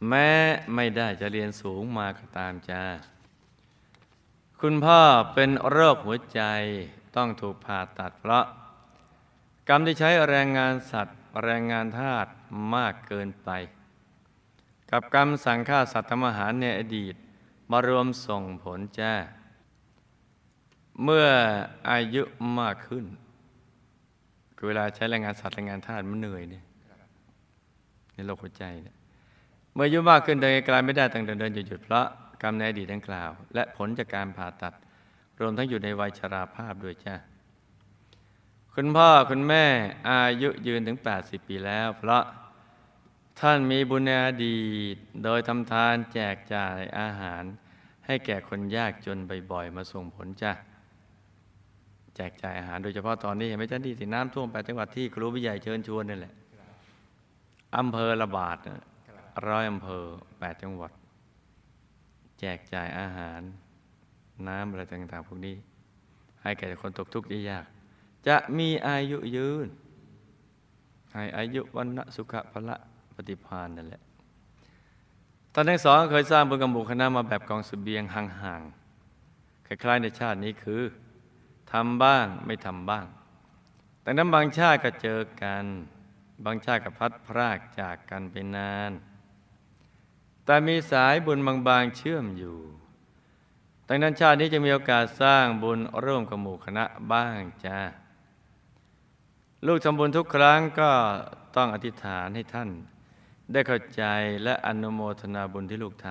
[0.08, 0.30] แม้
[0.76, 2.84] ไม่ได้จะเรียนสูงมาก็ตามจ้า
[4.62, 5.02] คุณพ่อ
[5.34, 6.42] เป็นโรคหัวใจ
[7.16, 8.46] ต้องถูกผ่าตัดเพราะ
[9.70, 12.28] กรรมที่ใช้แรงงานสัตว์ แรงงานทาส
[12.74, 13.50] มากเกินไป
[14.92, 17.16] กับกรรมสั่งฆ่าสัตว์ทำอาหารในอดีต
[17.72, 19.14] มารวมส่งผลจ้า
[21.04, 21.28] เมื่อ
[21.90, 22.24] อายุ
[22.60, 23.06] มากขึ้น
[24.64, 26.64] คือเวลาใช้แรงงานสัตว์แรงงานทาสมันเหนื่อยเนี่ย
[28.14, 28.96] ในโรคหัวใจเนี่ย
[29.74, 32.08] เมื่ออายุมากขึ้นเดินไกลไม่ได้ตั้งแต่เดินหยุดหยุดเพราะ
[32.42, 34.74] กรรมในอดีตดังกล่าว และผลจากการผ่าตัด
[35.40, 37.16] รวมทั้งอยู่ในวัยชราภาพด้วยจ้า
[38.74, 39.66] คุณพ่อคุณแม่
[40.10, 42.24] อายุยืนถึง 80 ปีแล้ว เพราะ
[43.40, 44.62] ท่านมีบุญในอดี
[44.94, 47.44] ต โดยทำทานแจกจ่ายอาหาร
[48.06, 49.18] ให้แก่คนยากจน
[49.52, 50.54] บ่อยๆ มาส่งผลจ้า
[52.16, 56.34] แจกจ่ายอาหารโดยเฉพาะตอนนี้เห็นไหมท่านที่สิน้ำท่วมไปจังหวัดที่ครูวิใหญ่เชิญชวนนี่แหละ
[57.78, 58.58] อำเภอระบาด
[59.48, 60.06] ร้อยอำเภอ
[60.40, 60.92] แปดจังหวัด
[62.40, 63.42] แจกจ่ายอาหาร
[64.48, 65.56] น้ำอะไรต่างๆพวกนี้
[66.42, 67.66] ให้แก่คนตกทุกข์ยาก
[68.28, 69.68] จะมีอายุยืน
[71.14, 72.76] ให้อายุวันนะสุขะพละ
[73.16, 74.02] ปฏิพานนั่นแหละ
[75.54, 80.82] ท่านทั้งสองเคยสร้างบุญกำบุคณะมาแบบกองสเสบียงห่างๆคล้ายๆในชาตินี้คือ
[81.72, 83.06] ทำบ้างไม่ทำบ้าง
[84.02, 85.64] แต่นั้นบางชาติก็เจอกัน
[86.46, 88.92] บางชาติก็พัดพรากจากกันไปนาน
[90.46, 92.58] แต่มีสายบุญบางๆเชื่อมอยู่
[93.88, 97.80] ดังนั้นชาตินี้จะมีโอกาสสร้างบุญร่วมกับหมู่คณะบ้างจ้า
[99.68, 100.92] ลูกทำบุญทุกครั้งก็
[101.56, 102.70] ต้องอธิษฐานให้ท่าน
[103.52, 104.04] ได้เข้าใจ
[104.44, 106.08] และอนุโมทนาบุญที่ลูกท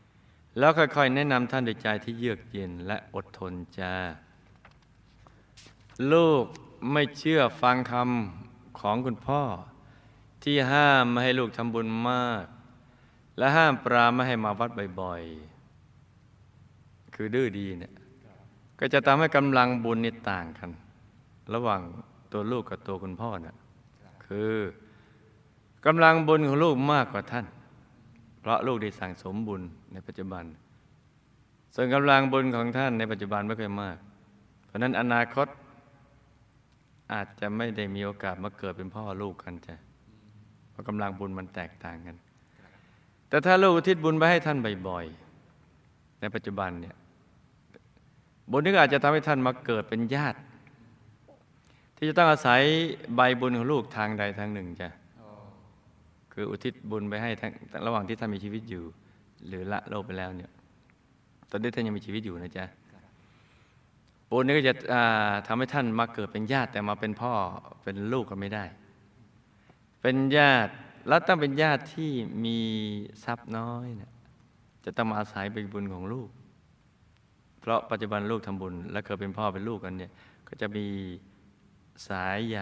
[0.00, 3.94] ำแล้วค่อยๆ แนะนำท่านด้วยใจที่เยือกเย็นและอดทนจ้า
[6.12, 6.44] ลูก
[6.92, 9.42] ไม่เชื่อฟังคำของคุณพ่อ
[10.44, 12.44] ที่ห้ามไม่ให้ลูกทำบุญมาก
[13.38, 17.92] และห้ามปรามไม่ให้มาวัดบ่อยๆ คือดื้อดีเนี่ย
[18.80, 20.70] ก็จะทำให้กำลังบุญนี่ต่างกัน
[21.54, 21.80] ระหว่าง
[22.32, 23.56] ตัวลูกกับตัวคุณพ่อนะ่ะ
[24.26, 24.54] คือ
[25.86, 27.46] กำลังบุญของลูกมากกว่าท่าน
[28.40, 30.44] เพราะลูกได้สั่งสมบุญในปัจจุบัน
[31.74, 33.96] ส่วนกำลังบุญของท่านในปัจจุบันไม่ค่อยมาก
[34.66, 35.46] เพราะนั้นอนาคต
[37.12, 39.74] อาจจะไม่ได้มีโอกาสมาเกิดเป็นพ่อลูกกันจ้ะ
[40.70, 42.16] เพราะกำลังบุญมันแตกต่างกัน
[43.28, 44.56] แต่ถ้าลูกอุทิศบุญไปให้ท่าน
[44.88, 46.96] บ่อยๆในปัจจุบันเนี่ย
[48.50, 50.38] บุญนี้อาจจะทำให้ท่านมาเกิดเป็นญาติ
[51.96, 52.60] ที่จะต้องอาศัย
[53.14, 54.88] ใบบุญของลูกทางใดทางหนึ่งจ้ะ
[56.32, 57.52] คืออุทิศบุญไปให้ทั้ง
[57.86, 58.84] ระหว่างที่ท่านมีชีวิตอยู่
[59.46, 60.50] หรือละโลกไปแล้วเนี่ย
[61.50, 62.64] ตอนนี้ท่านยังมีชีวิตอยู่นะจ๊ะ
[64.30, 64.74] บุญนี้ก็จะ
[65.46, 67.32] ทำให้ท่านมาเกิดเป็นญาติแต่มาเป็นพ่อ
[67.84, 68.64] เป็นลูกกันไม่ได้
[70.02, 70.72] เป็นญาติ
[71.08, 72.10] แล้วต้องเป็นญาติที่
[72.44, 72.58] มี
[73.24, 74.12] ทรัพย์น้อยเนี่ย
[74.84, 76.28] จะต้องมาอาศัยเป็นบุญของลูก
[77.60, 80.12] เพราะปัจจุบันลูกทำบุญ และเคยเป็นพ่อเป็นลูกกันเนี่ย
[80.48, 80.86] ก็จะมี
[82.08, 82.58] สายใย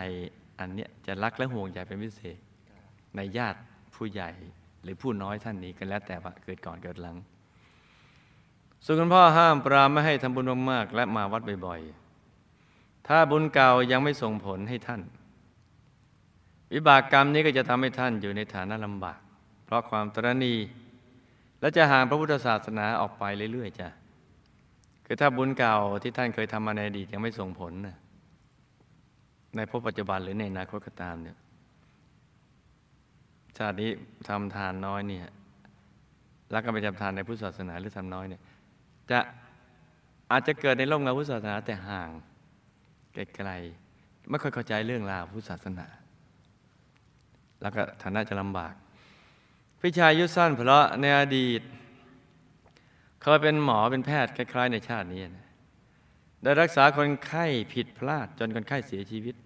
[0.58, 2.38] อันเนี้ยจะรักและห่วงใยเป็นพิเศษ
[3.16, 3.58] ในญาติ
[3.94, 4.30] ผู้ใหญ่
[4.82, 7.16] หรือผู้น้อยท่านนี้กันแล้วแต่ว่าเกิดก่อนเกิดหลัง
[8.84, 15.02] ส่วนคุณพ่อห้ามปรามไม่ให้ทำบุญมากๆและมาวัดบ่อยๆ ถ้าบุญเก่ายังไม่ส่งผลให้ท่าน
[16.72, 19.18] วิบากกรรมนี้ก็จะทำให้ท่านอยู่ในฐานะลำบาก
[19.64, 20.54] เพราะความตรณี
[21.60, 23.88] และจะห่างพระพุทธศาสนาออกไปเรื่อยๆจ้ะ
[25.06, 27.96] คือถ้าบุญเก่าที่ท่านเคยทำมาในอดีตยังไม่ส่งผลนะ
[29.56, 31.36] ในพบปัจจุบันหรือในอนาคตก็ตามเนี่ย
[33.56, 33.90] ชาตินี้
[34.28, 35.26] ทำทานน้อยเนี่ย
[36.50, 38.42] แล้วก็ไปทำทานในพุทธศาสนาหรือทำน้อยเนี่ย
[39.10, 39.18] จะ
[40.30, 42.08] อาจจะเกิดในร่มเงาพุทธศาสนาแต่ห่าง
[43.14, 45.86] ไกลๆไม่ค่อยเข้าใจเรื่องราวพุทธศาสนา
[47.62, 48.74] แล้วก็ฐานะจะลำบาก
[49.80, 51.62] พี่ชายยุสั้นเพราะในอดีต
[53.22, 55.46] เคยเป็นหมอเป็นแพทย์คล้าย ๆ ในชาตินี้นะ
[56.42, 59.36] ได้รักษาคนไข้ผิดพลาดจนคนไข้เสียชีวิต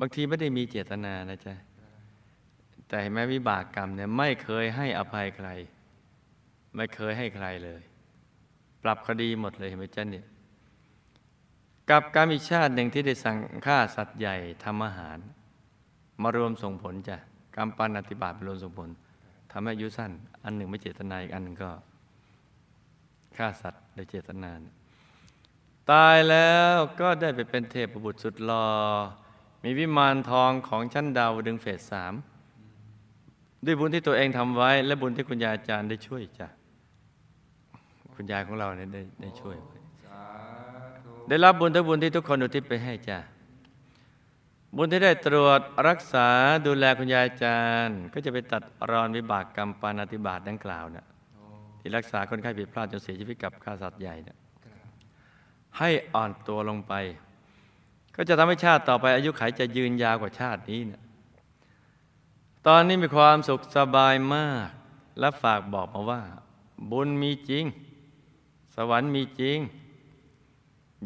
[0.00, 1.54] บางทีไม่ได้มีเจตนานะจ๊ะ
[2.88, 5.48] แต่แม้วิบากกรรมเนี่ยไม่เคยให้อภัยใคร
[6.76, 7.82] ไม่เคยให้ใครเลย
[8.82, 10.26] ปรับคดีหมดเลยเห็นไหมจ๊ะเนี่ย
[11.90, 13.36] กับกรรมอีกชาติหนึ่งที่ได้สั่ง
[13.66, 15.18] ฆ่าสัตว์ใหญ่ทำอาหาร
[16.22, 17.16] มารวมส่งผลจ้ะ
[17.56, 18.88] กรรมปันอธิบาตรวมส่งผล
[19.52, 20.12] ทำให้อายุสั้น
[20.44, 21.70] อันหนึ่งไม่เจตนาอีกอันหนึ่งก็
[23.36, 24.60] ฆ่าสัตว์โดยเจตนาน
[25.90, 28.66] ตายแล้วก็ได้ไปเป็นเทพบุตรสุดหลอ่อ
[29.64, 32.14] มีวิมานทองของชั้นดาวดึงเฟสสาม
[33.64, 36.48] ด้วยบุญที่ตัวเองทำไว้ และบุญที่คุณยาอาจารย์ได้ช่วยจ้ะ
[38.16, 40.22] คุณยายของเราเนี่ยได้ได้ช่วยไว้สา
[41.04, 43.18] ธุได้รับบุญทั้งบุญที่ทุกคนอุทิศไปให้จ้ะ
[44.76, 46.28] บุญที่ได้ตรวจรักษา
[46.66, 51.44] ดูแลคุณยายอาจารย์ก็จะไปตัดรอนวิบากกรรมปานาติบาตดังกล่าวเนี่ยโอ้
[51.80, 54.78] ที่รักษาคนไข้ผิดพลาดจนเสียชีวิตกับฆ่าสัตว์ใหญ่เนี่ยครับ
[55.78, 56.94] ให้อ่อนตัวลงไป
[58.16, 61.02] ก็จะทำให้ชาติต่อไปอายุขัยจะยืนยาวกว่าชาตินี้เนี่ย
[62.66, 64.68] ตอนนี้มีความสุขสบายมาก
[65.18, 66.22] และฝากบอกมาว่า
[66.90, 67.64] บุญมีจริง
[68.76, 69.58] สวรรค์มีจริง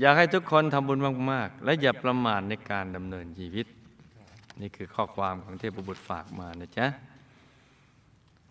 [0.01, 0.99] อยากให้ทุกคนทำบุญ
[1.31, 3.67] มาก ๆ และอย่าประมาทในการดำเนินชีวิต
[4.61, 6.87] นี่คือข้อความของเทพบุตรฝากมานะจ๊ะ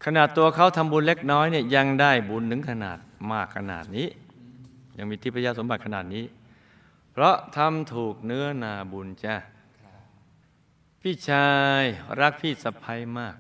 [0.05, 2.97] ขนาดตัวเขาทำบุญเล็กน้อยเนี่ยยังได้บุญถึงขนาด
[3.31, 4.07] มากขนาดนี้
[4.97, 6.25] ยังมีทิพยสมบัติขนาดนี้
[7.11, 9.35] เพราะทำถูกเนื้อนาบุญจ้ะ
[11.01, 11.49] พี่ชา
[11.81, 11.83] ย
[12.19, 13.35] รักพี่สะพ้ยมาก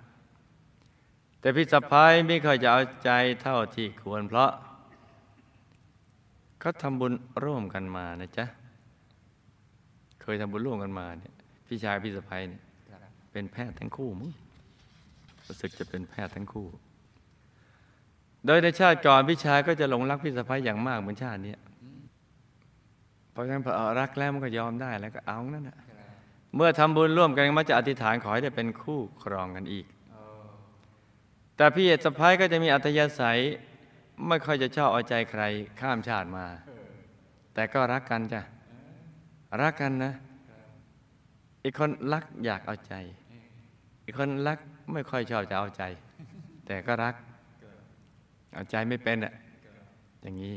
[1.39, 3.11] แต่พี่สะพ้ยไม่ค่อยจะเอาใจ
[3.41, 4.51] เท่าที่ควรเพราะ
[6.59, 8.45] เขาทำบุญร่วมกันมานะจ๊ะ
[10.21, 11.33] เคยทำบุญร่วมกันมาเนี่ย
[11.67, 12.61] พี่ชายพี่สะพ้ยเนี่ย
[13.31, 14.31] เป็นแพทย์ทั้งคู่มั้ง
[15.47, 16.67] รู้สึกจะเป็นแพทย์ทั้งคู่
[18.45, 21.55] โดยในชาติก่อนพี่ชายก็จะหลงรักพี่สะพ้ยอย่างมากเหมือนชาตินี้
[23.31, 25.77] เพราะฉะนั้นพอรักแล้วมันก็ยอมได้แล้วก็เอานั่นแหละ
[26.55, 29.85] เมื่อทำบุญร่วมกันมักจะอธิษฐานขอให้ได้เป็นคู่ครองกันอีก
[31.55, 33.39] แต่พี่เอสะพ้ายก็จะมีอัตยาศัย
[34.27, 35.43] ไม่ค่อยจะชอบเอาใจใคร
[35.79, 36.45] ข้ามชาติมา
[37.53, 38.41] แต่ก็รักกันจ้ะ
[39.61, 40.13] รักกันนะ
[41.63, 42.93] อีกคนรักอยากเอาใจ
[44.05, 44.59] อีกคนรัก
[44.93, 45.83] ไม่ค่อยชอบจะเอาใจ
[46.65, 47.15] แต่ก็รัก
[48.53, 49.33] เอาใจไม่เป็นอะ
[50.21, 50.55] อย่างนี้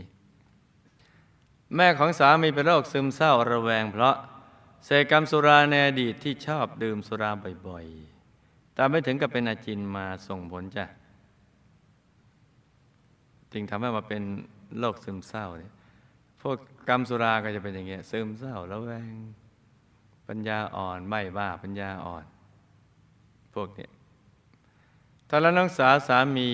[1.77, 4.17] แม่ของสามีเป็นโรคซึมเศร้าระแวง เพราะ
[4.85, 7.31] เสพกรรมสุราในอดีตที่ชอบดื่มสุรา
[7.67, 10.85] บ่อยๆ แต่ไม่ถึงกับเป็นอาจินมาส่งผลจ้ะ
[13.53, 14.23] จึงทำให้มาเป็น
[14.79, 15.73] โรคซึมเศร้าเนี่ย
[16.43, 16.57] พวก
[16.89, 19.15] กรรมสุราก็จะเป็นอย่างเงี้ยซึมเศร้าระแวง
[20.29, 22.25] ปัญญาอ่อนไม่บ้าปัญญาอ่อน
[23.55, 23.91] พวกเนี้ย
[25.29, 26.51] ท่านและน้องสาวสามี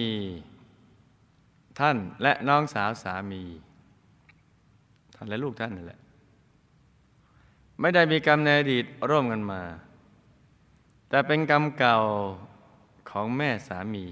[1.78, 3.42] ท่านและน้องสาวสามี
[5.14, 6.00] ท่านและลูกท่านนั่นแหละ
[7.80, 9.62] ไม่ได้มีกรรมในอดีตร่วมกันมา
[11.08, 11.98] แต่เป็นกรรมเก่า
[13.10, 14.04] ของแม่สามี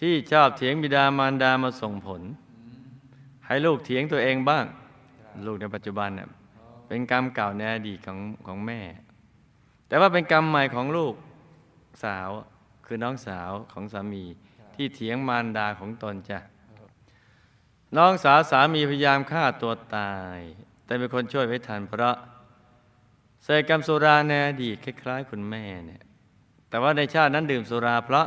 [0.00, 2.22] ที่ชอบเถียงบิดามารดามาส่งผล
[3.46, 4.64] ให้ลูกเถียงตัวเองบ้าง
[5.46, 6.28] ลูกในปัจจุบันเนี่ย
[6.86, 8.80] เป็นกรรมเก่าในอดีตของของแม่
[9.88, 11.14] แต่ว่าเป็นกรรมใหม่ของลูก
[12.04, 12.28] สาว
[12.86, 14.24] คือน้องสาวของสามี
[14.74, 16.38] ที่เถียงมารดาของตนจ้ะ
[17.96, 20.38] น้องสาวสามีพยายามฆ่าตัวตาย
[20.84, 22.16] แต่เป็นคนช่วยไว้ทันเพราะ
[23.44, 26.02] เสพกรรมสุราในอดีตคล้ายๆ คุณแม่เนี่ย
[26.68, 28.26] แต่ว่าในชาตินั้นดื่มสุราเพราะ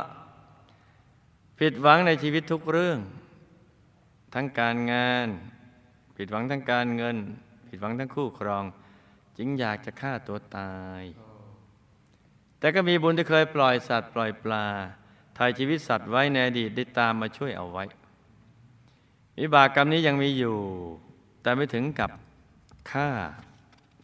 [1.58, 2.98] ผิดหวังในชีวิตทุกเรื่อง
[4.34, 5.28] ทั้งการงาน
[6.16, 7.16] ผิดหวังทั้งการเงิน
[7.68, 8.64] ผิดหวังทั้งคู่ครอง
[9.38, 11.02] จึงอยากจะฆ่าตัวตาย
[12.58, 14.66] แต่ก็มีบุญที่เคยปล่อยสัตว์ปล่อยปลา
[15.38, 17.84] ถ่ายชีวิตสัตว์ไว้ในอดีตได้ตามมาช่วยเอาไว้
[19.40, 20.56] วิบากกรรมนี้ยังมีอยู่
[21.42, 22.10] แต่ไม่ถึงกับ
[22.90, 23.08] ฆ่า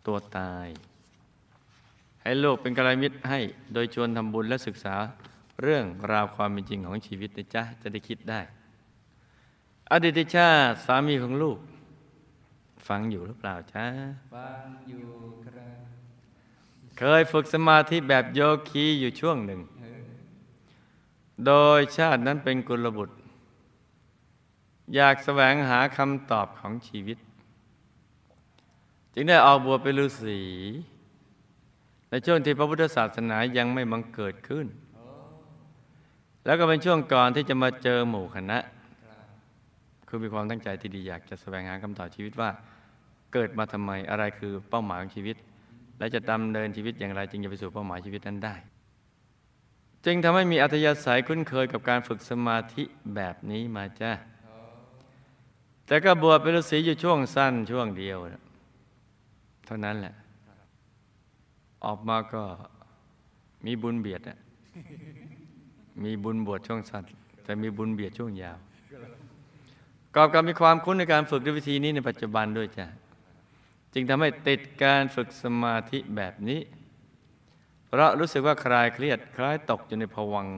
[0.07, 0.69] ตัวตาย
[2.23, 3.41] ให้โลกเป็นกระไรมิตรให้
[3.73, 4.97] โดยชวนทำบุญและศึกษา
[5.63, 8.41] เรื่องราวความเป็นจริงของชีวิตนะจ๊ะจะได้คิดได้
[9.91, 11.59] อดีตชาติสามีของลูก
[12.89, 13.85] ฟังอยู่หรือเปล่าจ๊ะ
[14.35, 15.05] ฟังอยู่
[15.47, 15.79] ครับ
[16.99, 19.61] เคยฝึกสมาธิแบบโยคีอยู่ช่วงหนึ่ง
[21.47, 23.17] โดยชาตินั้นเป็นกุลบุตร
[24.95, 27.19] อยากแสวงหาคำตอบของชีวิต
[29.15, 30.41] จึงได้ออกบวชเป็นฤาษี
[32.09, 34.67] ในช่วงที่พระพุทธศาสนายังไม่บังเกิดขึ้น
[36.45, 38.59] แล้วก็เป็นช่วงก่อนที่จะมาเจอหมู่คณะ
[40.09, 42.51] คือมีความตั้งใจที่ดีอยากจะแสวงหาคำตอบชีวิตว่า
[43.33, 45.37] เกิดมาทำไมอะไรคือเป้าหมายของชีวิต
[45.99, 48.55] และจะดำเนินชีวิตอย่างไรจึงจะไปสู่เป้าหมายชีวิตนั้นได้
[50.05, 52.85] จึงทำให้มีอัธยาศัยคุ้นเคยกับการฝึกสมาธิ
[53.15, 54.13] แบบนี้มาจ้า
[55.87, 58.19] แต่ก็บวชเป็นฤาษีอยู่ช่วงสั้นช่วงเดียว
[59.67, 60.15] เท่านั้นแหละ
[61.85, 62.43] ออกมาก็
[63.65, 64.39] มีบุญเบียดอะ
[66.03, 67.05] มีบุญบวชช่วงสั้น
[67.45, 68.59] แต่มีบุญเบียดช่วงยาว
[70.15, 72.87] กอบกับมีความคุ้นในการฝึกด้วยวิธีนี้ในปัจจุบันด้วยจ้ะ
[73.93, 76.61] จึงทำให้ติดการฝึกสมาธิแบบนี้
[77.87, 80.49] เพราะรู้สึกว่าคลายเครียดคล้ายตกอยู่ในภวัง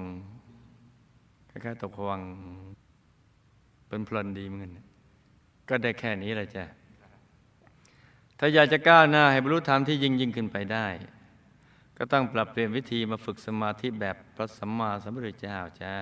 [1.51, 2.21] คล้ายๆตกภวัง
[3.89, 4.73] เป็นพลนดีเหมือนกัน
[5.69, 6.65] ก็ได้แค่นี้แหละจ้ะ
[8.39, 10.87] ถ้าอยากจะก้าวหน้าให้บรรลุธรรมที่ยิ่งยิ่งขึ้นไปได้
[11.99, 15.93] ก็ต้องปรับเปลี่ยนวิธีมาฝึกสมาธิแบบพระสัมมาสัมพุทธเจ้าจ้า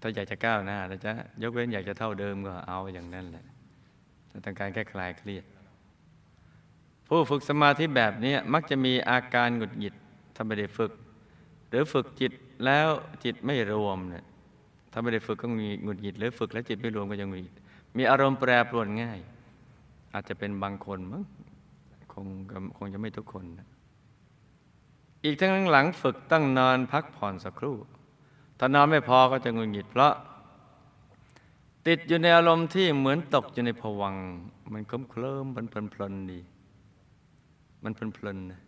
[0.00, 1.12] ถ้าอยากจะก้าวหน้านะจ๊ะ
[1.42, 3.44] ยกเว้นอยากจะเท่าเดิมก็เอาอย่างนั้นแหละ
[4.30, 5.44] ถ้าต้องการแค่คลายเครียด
[7.06, 9.94] ผู้ฝึกสมาธิแบบนี้มักจะมีอาการหงุดหงิด
[10.34, 10.92] ถ้าไม่ได้ฝึก
[11.68, 12.32] หรือฝึกจิต
[12.64, 12.88] แล้ว
[13.24, 14.24] จิตไม่รวมเนี่ย
[14.92, 17.54] ถ้าไม่ได้ฝึกก็มีหงุดหงิดหรือฝึกแล้วจิตไม่รวมก็ยังหงุดหงิด
[17.96, 19.18] มีอารมณ์แปรปรวนง่าย
[20.14, 21.22] อาจจะเป็นบางคนมั้ง
[22.12, 22.26] คง
[22.76, 23.66] คงจะไม่ทุกคนนะ
[25.24, 27.76] อีกทั้งหลังฝึกตั้งนอนพักผ่อนสักครู่
[28.58, 30.14] ถ้านอนไม่พอก็จะงุดหงิดเพราะ
[31.86, 34.14] ติดอยู่ในอารมณ์ที่เหมือนตกอยู่ในผวัง
[34.72, 36.40] มันเคลิ้มเคลิ้มมันเพลินเพลินดี
[37.84, 38.60] มันเพลินเพลินนะ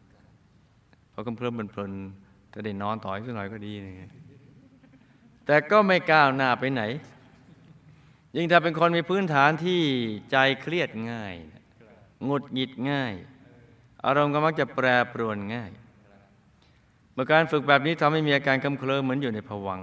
[1.13, 1.93] พอเคลิ้มเคลิ้มเพลินเพลิน
[2.53, 4.11] ถ้าได้นอนต่ออีกสักหน่อยก็ดีนะ
[5.47, 6.83] แต่ก็ไม่ก้าวหน้าไปไหน
[8.37, 9.81] ยิ่งถ้าเป็นคนมีพื้นฐานที่
[10.31, 11.35] ใจเครียดง่าย
[12.29, 13.15] งุดหงิดง่าย
[14.05, 15.71] อารมณ์ก็มักจะแปรปรวนง่าย
[17.15, 19.81] เมื่อการฝึกแบบนี้ทำให้มีอาการเคลิ้มเคลิ้มเหมือนอยู่ในผวัง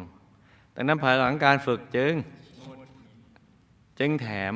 [0.76, 2.14] ดังนั้นภายหลังการฝึกจึง
[4.00, 4.54] จึงแถม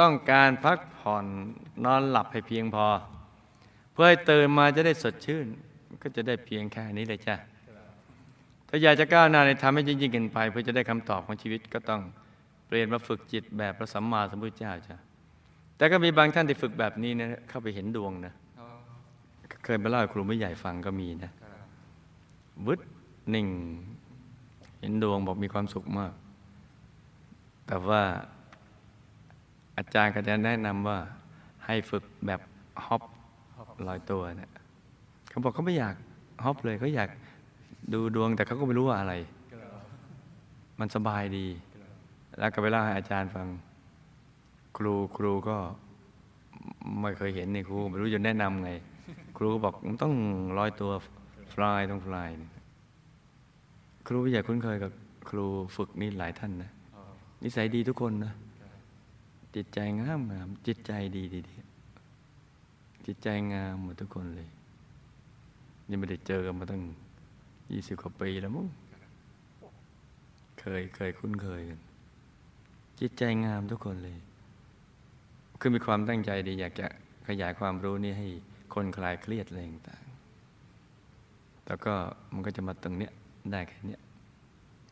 [0.00, 1.24] ต้องการพักผ่อน
[1.84, 2.86] นอนหลับให้เพียงพอ
[3.92, 5.46] เพื่อให้ตื่นมาจะได้สดชื่น
[6.02, 7.36] ก็จะได้เพียงแค่นี้เลยจ้ะ
[8.68, 12.00] ถ้าอยากจะก้าวหน้าในธรรมให้ยิ่งๆขึ้นไป เพื่อจะได้คำตอบของชีวิตก็ต้อง
[12.66, 14.96] เปลี่ยนมาฝึกจิตแบบพระสัมมาสัมพุทธเจ้าจ้ะ
[15.76, 18.34] แต่ก็มีบางท่านที่ฝึกแบบนี้นะเข้าไปเห็นดวงนะ
[19.64, 21.32] เคยมาเล่าให้ครูไม่ใหญ่ฟังก็มีนะ
[22.66, 22.80] วึด
[23.30, 23.46] หนึ่ง
[24.80, 26.12] เห็นดวงบอกมีความสุขมาก
[27.66, 28.02] แต่ว่า
[29.76, 30.98] อาจารย์ก็จะแนะนำว่า
[31.66, 32.40] ให้ฝึกแบบ
[32.86, 33.02] ฮอป
[33.88, 34.52] ลอยตัวเนะ
[35.28, 35.94] เขาบอกเขาไม่อยาก
[36.44, 37.10] ฮอปเลยเขาอยาก
[37.92, 39.14] ดูดวงแต่เขาก็ไม่รู้ว่าอะไร
[40.78, 41.46] มันสบายดี
[42.38, 43.46] แล้วก็ไปเล่าให้อาจารย์ฟัง
[44.76, 45.56] ครูครูก็
[47.00, 48.70] ไม่เคยเห็นนี่ครูไม่รู้จะแนะนำไง
[49.36, 50.14] ครูบอกต้อง
[50.58, 50.92] ลอยตัว
[51.52, 52.28] ฟลายต้องฟลาย
[54.06, 54.92] ครูอยากคุ้นเคยกับ
[55.30, 55.46] ครู
[55.76, 56.70] ฝึกนี่หลายท่านนะ
[57.42, 58.32] นิสัยดีทุกคนนะ
[59.54, 61.54] จิตใจงามงามจิตใจดีดีดี
[63.06, 64.48] จิตใจงามหมดทุกคนเลย
[65.88, 66.82] ยังไม่ได้เจอกันมาตั้ง
[67.72, 68.68] ยี่สิบกว่าปีแล้วมั้ง
[70.60, 71.80] เคยเคยคุ้นเคยกัน
[73.00, 74.18] จิตใจงามทุกคนเลย
[75.60, 76.86] คือมีความตั้งใจดี อยากจะ
[77.28, 78.28] ขยายความรู้นี้ให้
[78.74, 80.01] คนคลายเครียดอะไรต่างๆ
[81.66, 81.94] แล้วก็
[82.32, 83.12] มันก็จะมาตรงเนี้ย
[83.52, 84.00] ได้แค่เนี้ย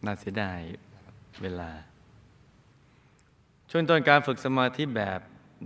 [0.04, 0.60] น่าเสียดาย
[1.42, 1.70] เวลา
[3.70, 5.20] ช่วงต้นการฝึกสมาธิแบบ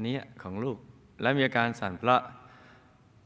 [0.07, 0.77] นี้ของลูก
[1.21, 2.21] และมีอาการสั่นเพราะ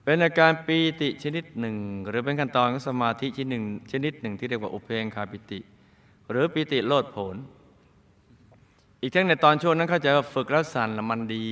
[0.04, 1.76] เป็นอาการปีติชนิดหนึ่ง
[2.08, 5.60] หรือเป็นขั้นตอนของสมาธิชนิดหนึ่งชนิดหนึ่งที่เรียกว่าอุเพงคาปิติ
[6.30, 7.36] หรือปีติโลดผน
[9.00, 11.44] อีกทั้งในตอนช่วงนั้นเข้าใจว่าฝึกแล้วสั่นแล้วมันดี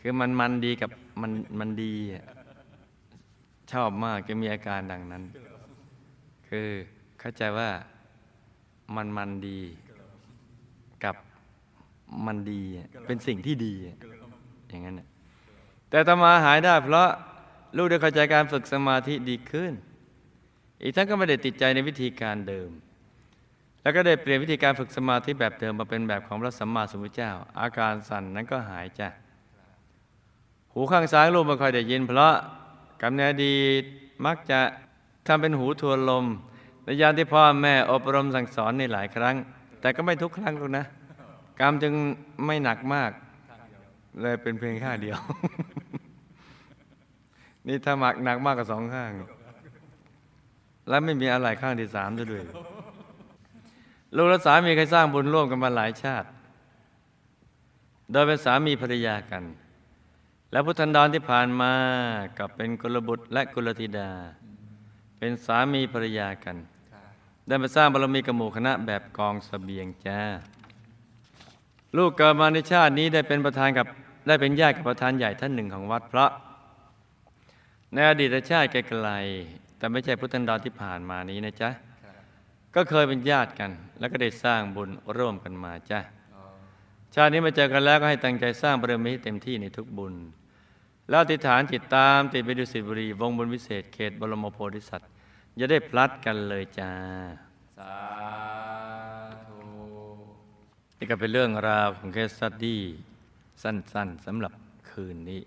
[0.00, 0.90] คือมันมันดีกับ
[1.20, 2.24] มันมันดีอะ
[3.72, 5.22] ชอบมากจะมีอาการดังนั้น
[6.48, 6.68] คือ
[7.20, 7.70] เข้าใจว่า
[8.94, 9.60] มันมันดี
[11.04, 11.16] กับ
[12.26, 12.62] มันดี
[13.06, 13.74] เป็นสิ่งที่ดี
[14.68, 15.08] อย่างนั้นน่ะ
[15.90, 17.08] แต่ตมาหายได้เพราะ
[17.76, 19.72] ลูกได้เข้าใจการฝึกสมาธิดีขึ้น
[20.82, 22.70] อีกทั้งก็ไม่ได้ติดใจในวิธีการเดิม
[23.82, 29.08] แล้วก็ได้เปลี่ยนวิธีการฝึกสมาธิแบบเดิมมาเป็นแบบของพระสัมมาสัมพุทธเจ้า อาการสั่นนั้นก็หายจ้ะ
[30.72, 32.34] หูข้างซ้ายลูกไม่ค่อยได้ยิน เพราะ
[33.02, 33.84] กำเนิดอดีต
[34.26, 34.60] มักจะ
[35.26, 36.24] ทำเป็นหูทวนลม
[36.84, 39.34] ในยามที่พ่อแม่อบรมสั่งสอนในหลายครั้ง
[39.80, 40.84] แต่ก็ไม่ทุกครั้งหรอกนะ
[41.60, 41.94] กรรมจึง
[42.46, 43.10] ไม่หนักมาก
[44.22, 45.18] เลยเป็นเพียงข้าเดียว
[47.66, 49.10] นี่ถ้าหมักหนักมากกว่าสองข้าง
[50.88, 52.44] และไม่มีอะไรข้างที่สามด้วย
[54.16, 56.28] ลูกและสามีเคยสร้างบุญร่วมกันมาหลายชาติ
[58.10, 59.42] โดยเป็นสามีภรรยากัน
[60.54, 61.72] และพุทธันดรที่ผ่านมา
[62.38, 64.10] กับเป็นกุลบุตรและกุลธิดา
[65.18, 66.56] เป็นสามีภรรยากัน
[67.46, 70.20] ได้มาสร้างบารมีกับหมู่คณะแบบกองสเสบียงจ้า
[71.96, 73.86] ลูกเกิดมาในชาตินี้ได้เป็นประธานกับ
[74.26, 76.26] ได้เป็นญาติกับประธานใหญ่ท่านหนึ่งของวัดพระ
[77.92, 78.76] ในอดีตชาติไก
[79.06, 81.70] ลๆแต่ไม่ใช่พุทธันดรที่ผ่านมานี้นะจ๊ะ
[82.74, 86.00] ก็เคยเป็นญาติกัน แล้วก็ได้สร้างบุญร่วมกันมาจ้ะ
[87.14, 90.16] ชาตินี้มาเจอกันแล้วก็ให้ตั้งใจสร้างบารมีให้เต็มที่ในทุกบุญ
[91.08, 95.10] แล้วอธิษฐานจิตตามติดไปดูสิบุรี วงบนวิเศษเขตบรมโพธิสัตว์
[95.56, 96.92] อย่าได้พลัดกันเลยจ้า
[97.78, 97.96] สา
[99.46, 99.58] ธุ
[100.98, 102.82] นี่ก็เป็นเรื่องราวของเคสสตดี้
[103.62, 104.52] สั้นๆสำหรับ
[104.90, 105.42] คืนนี้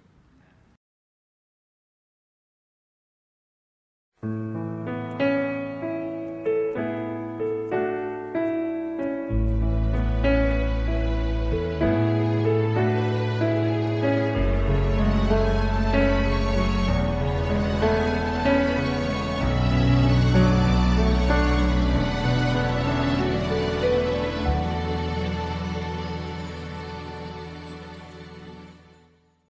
[4.20, 4.67] Thank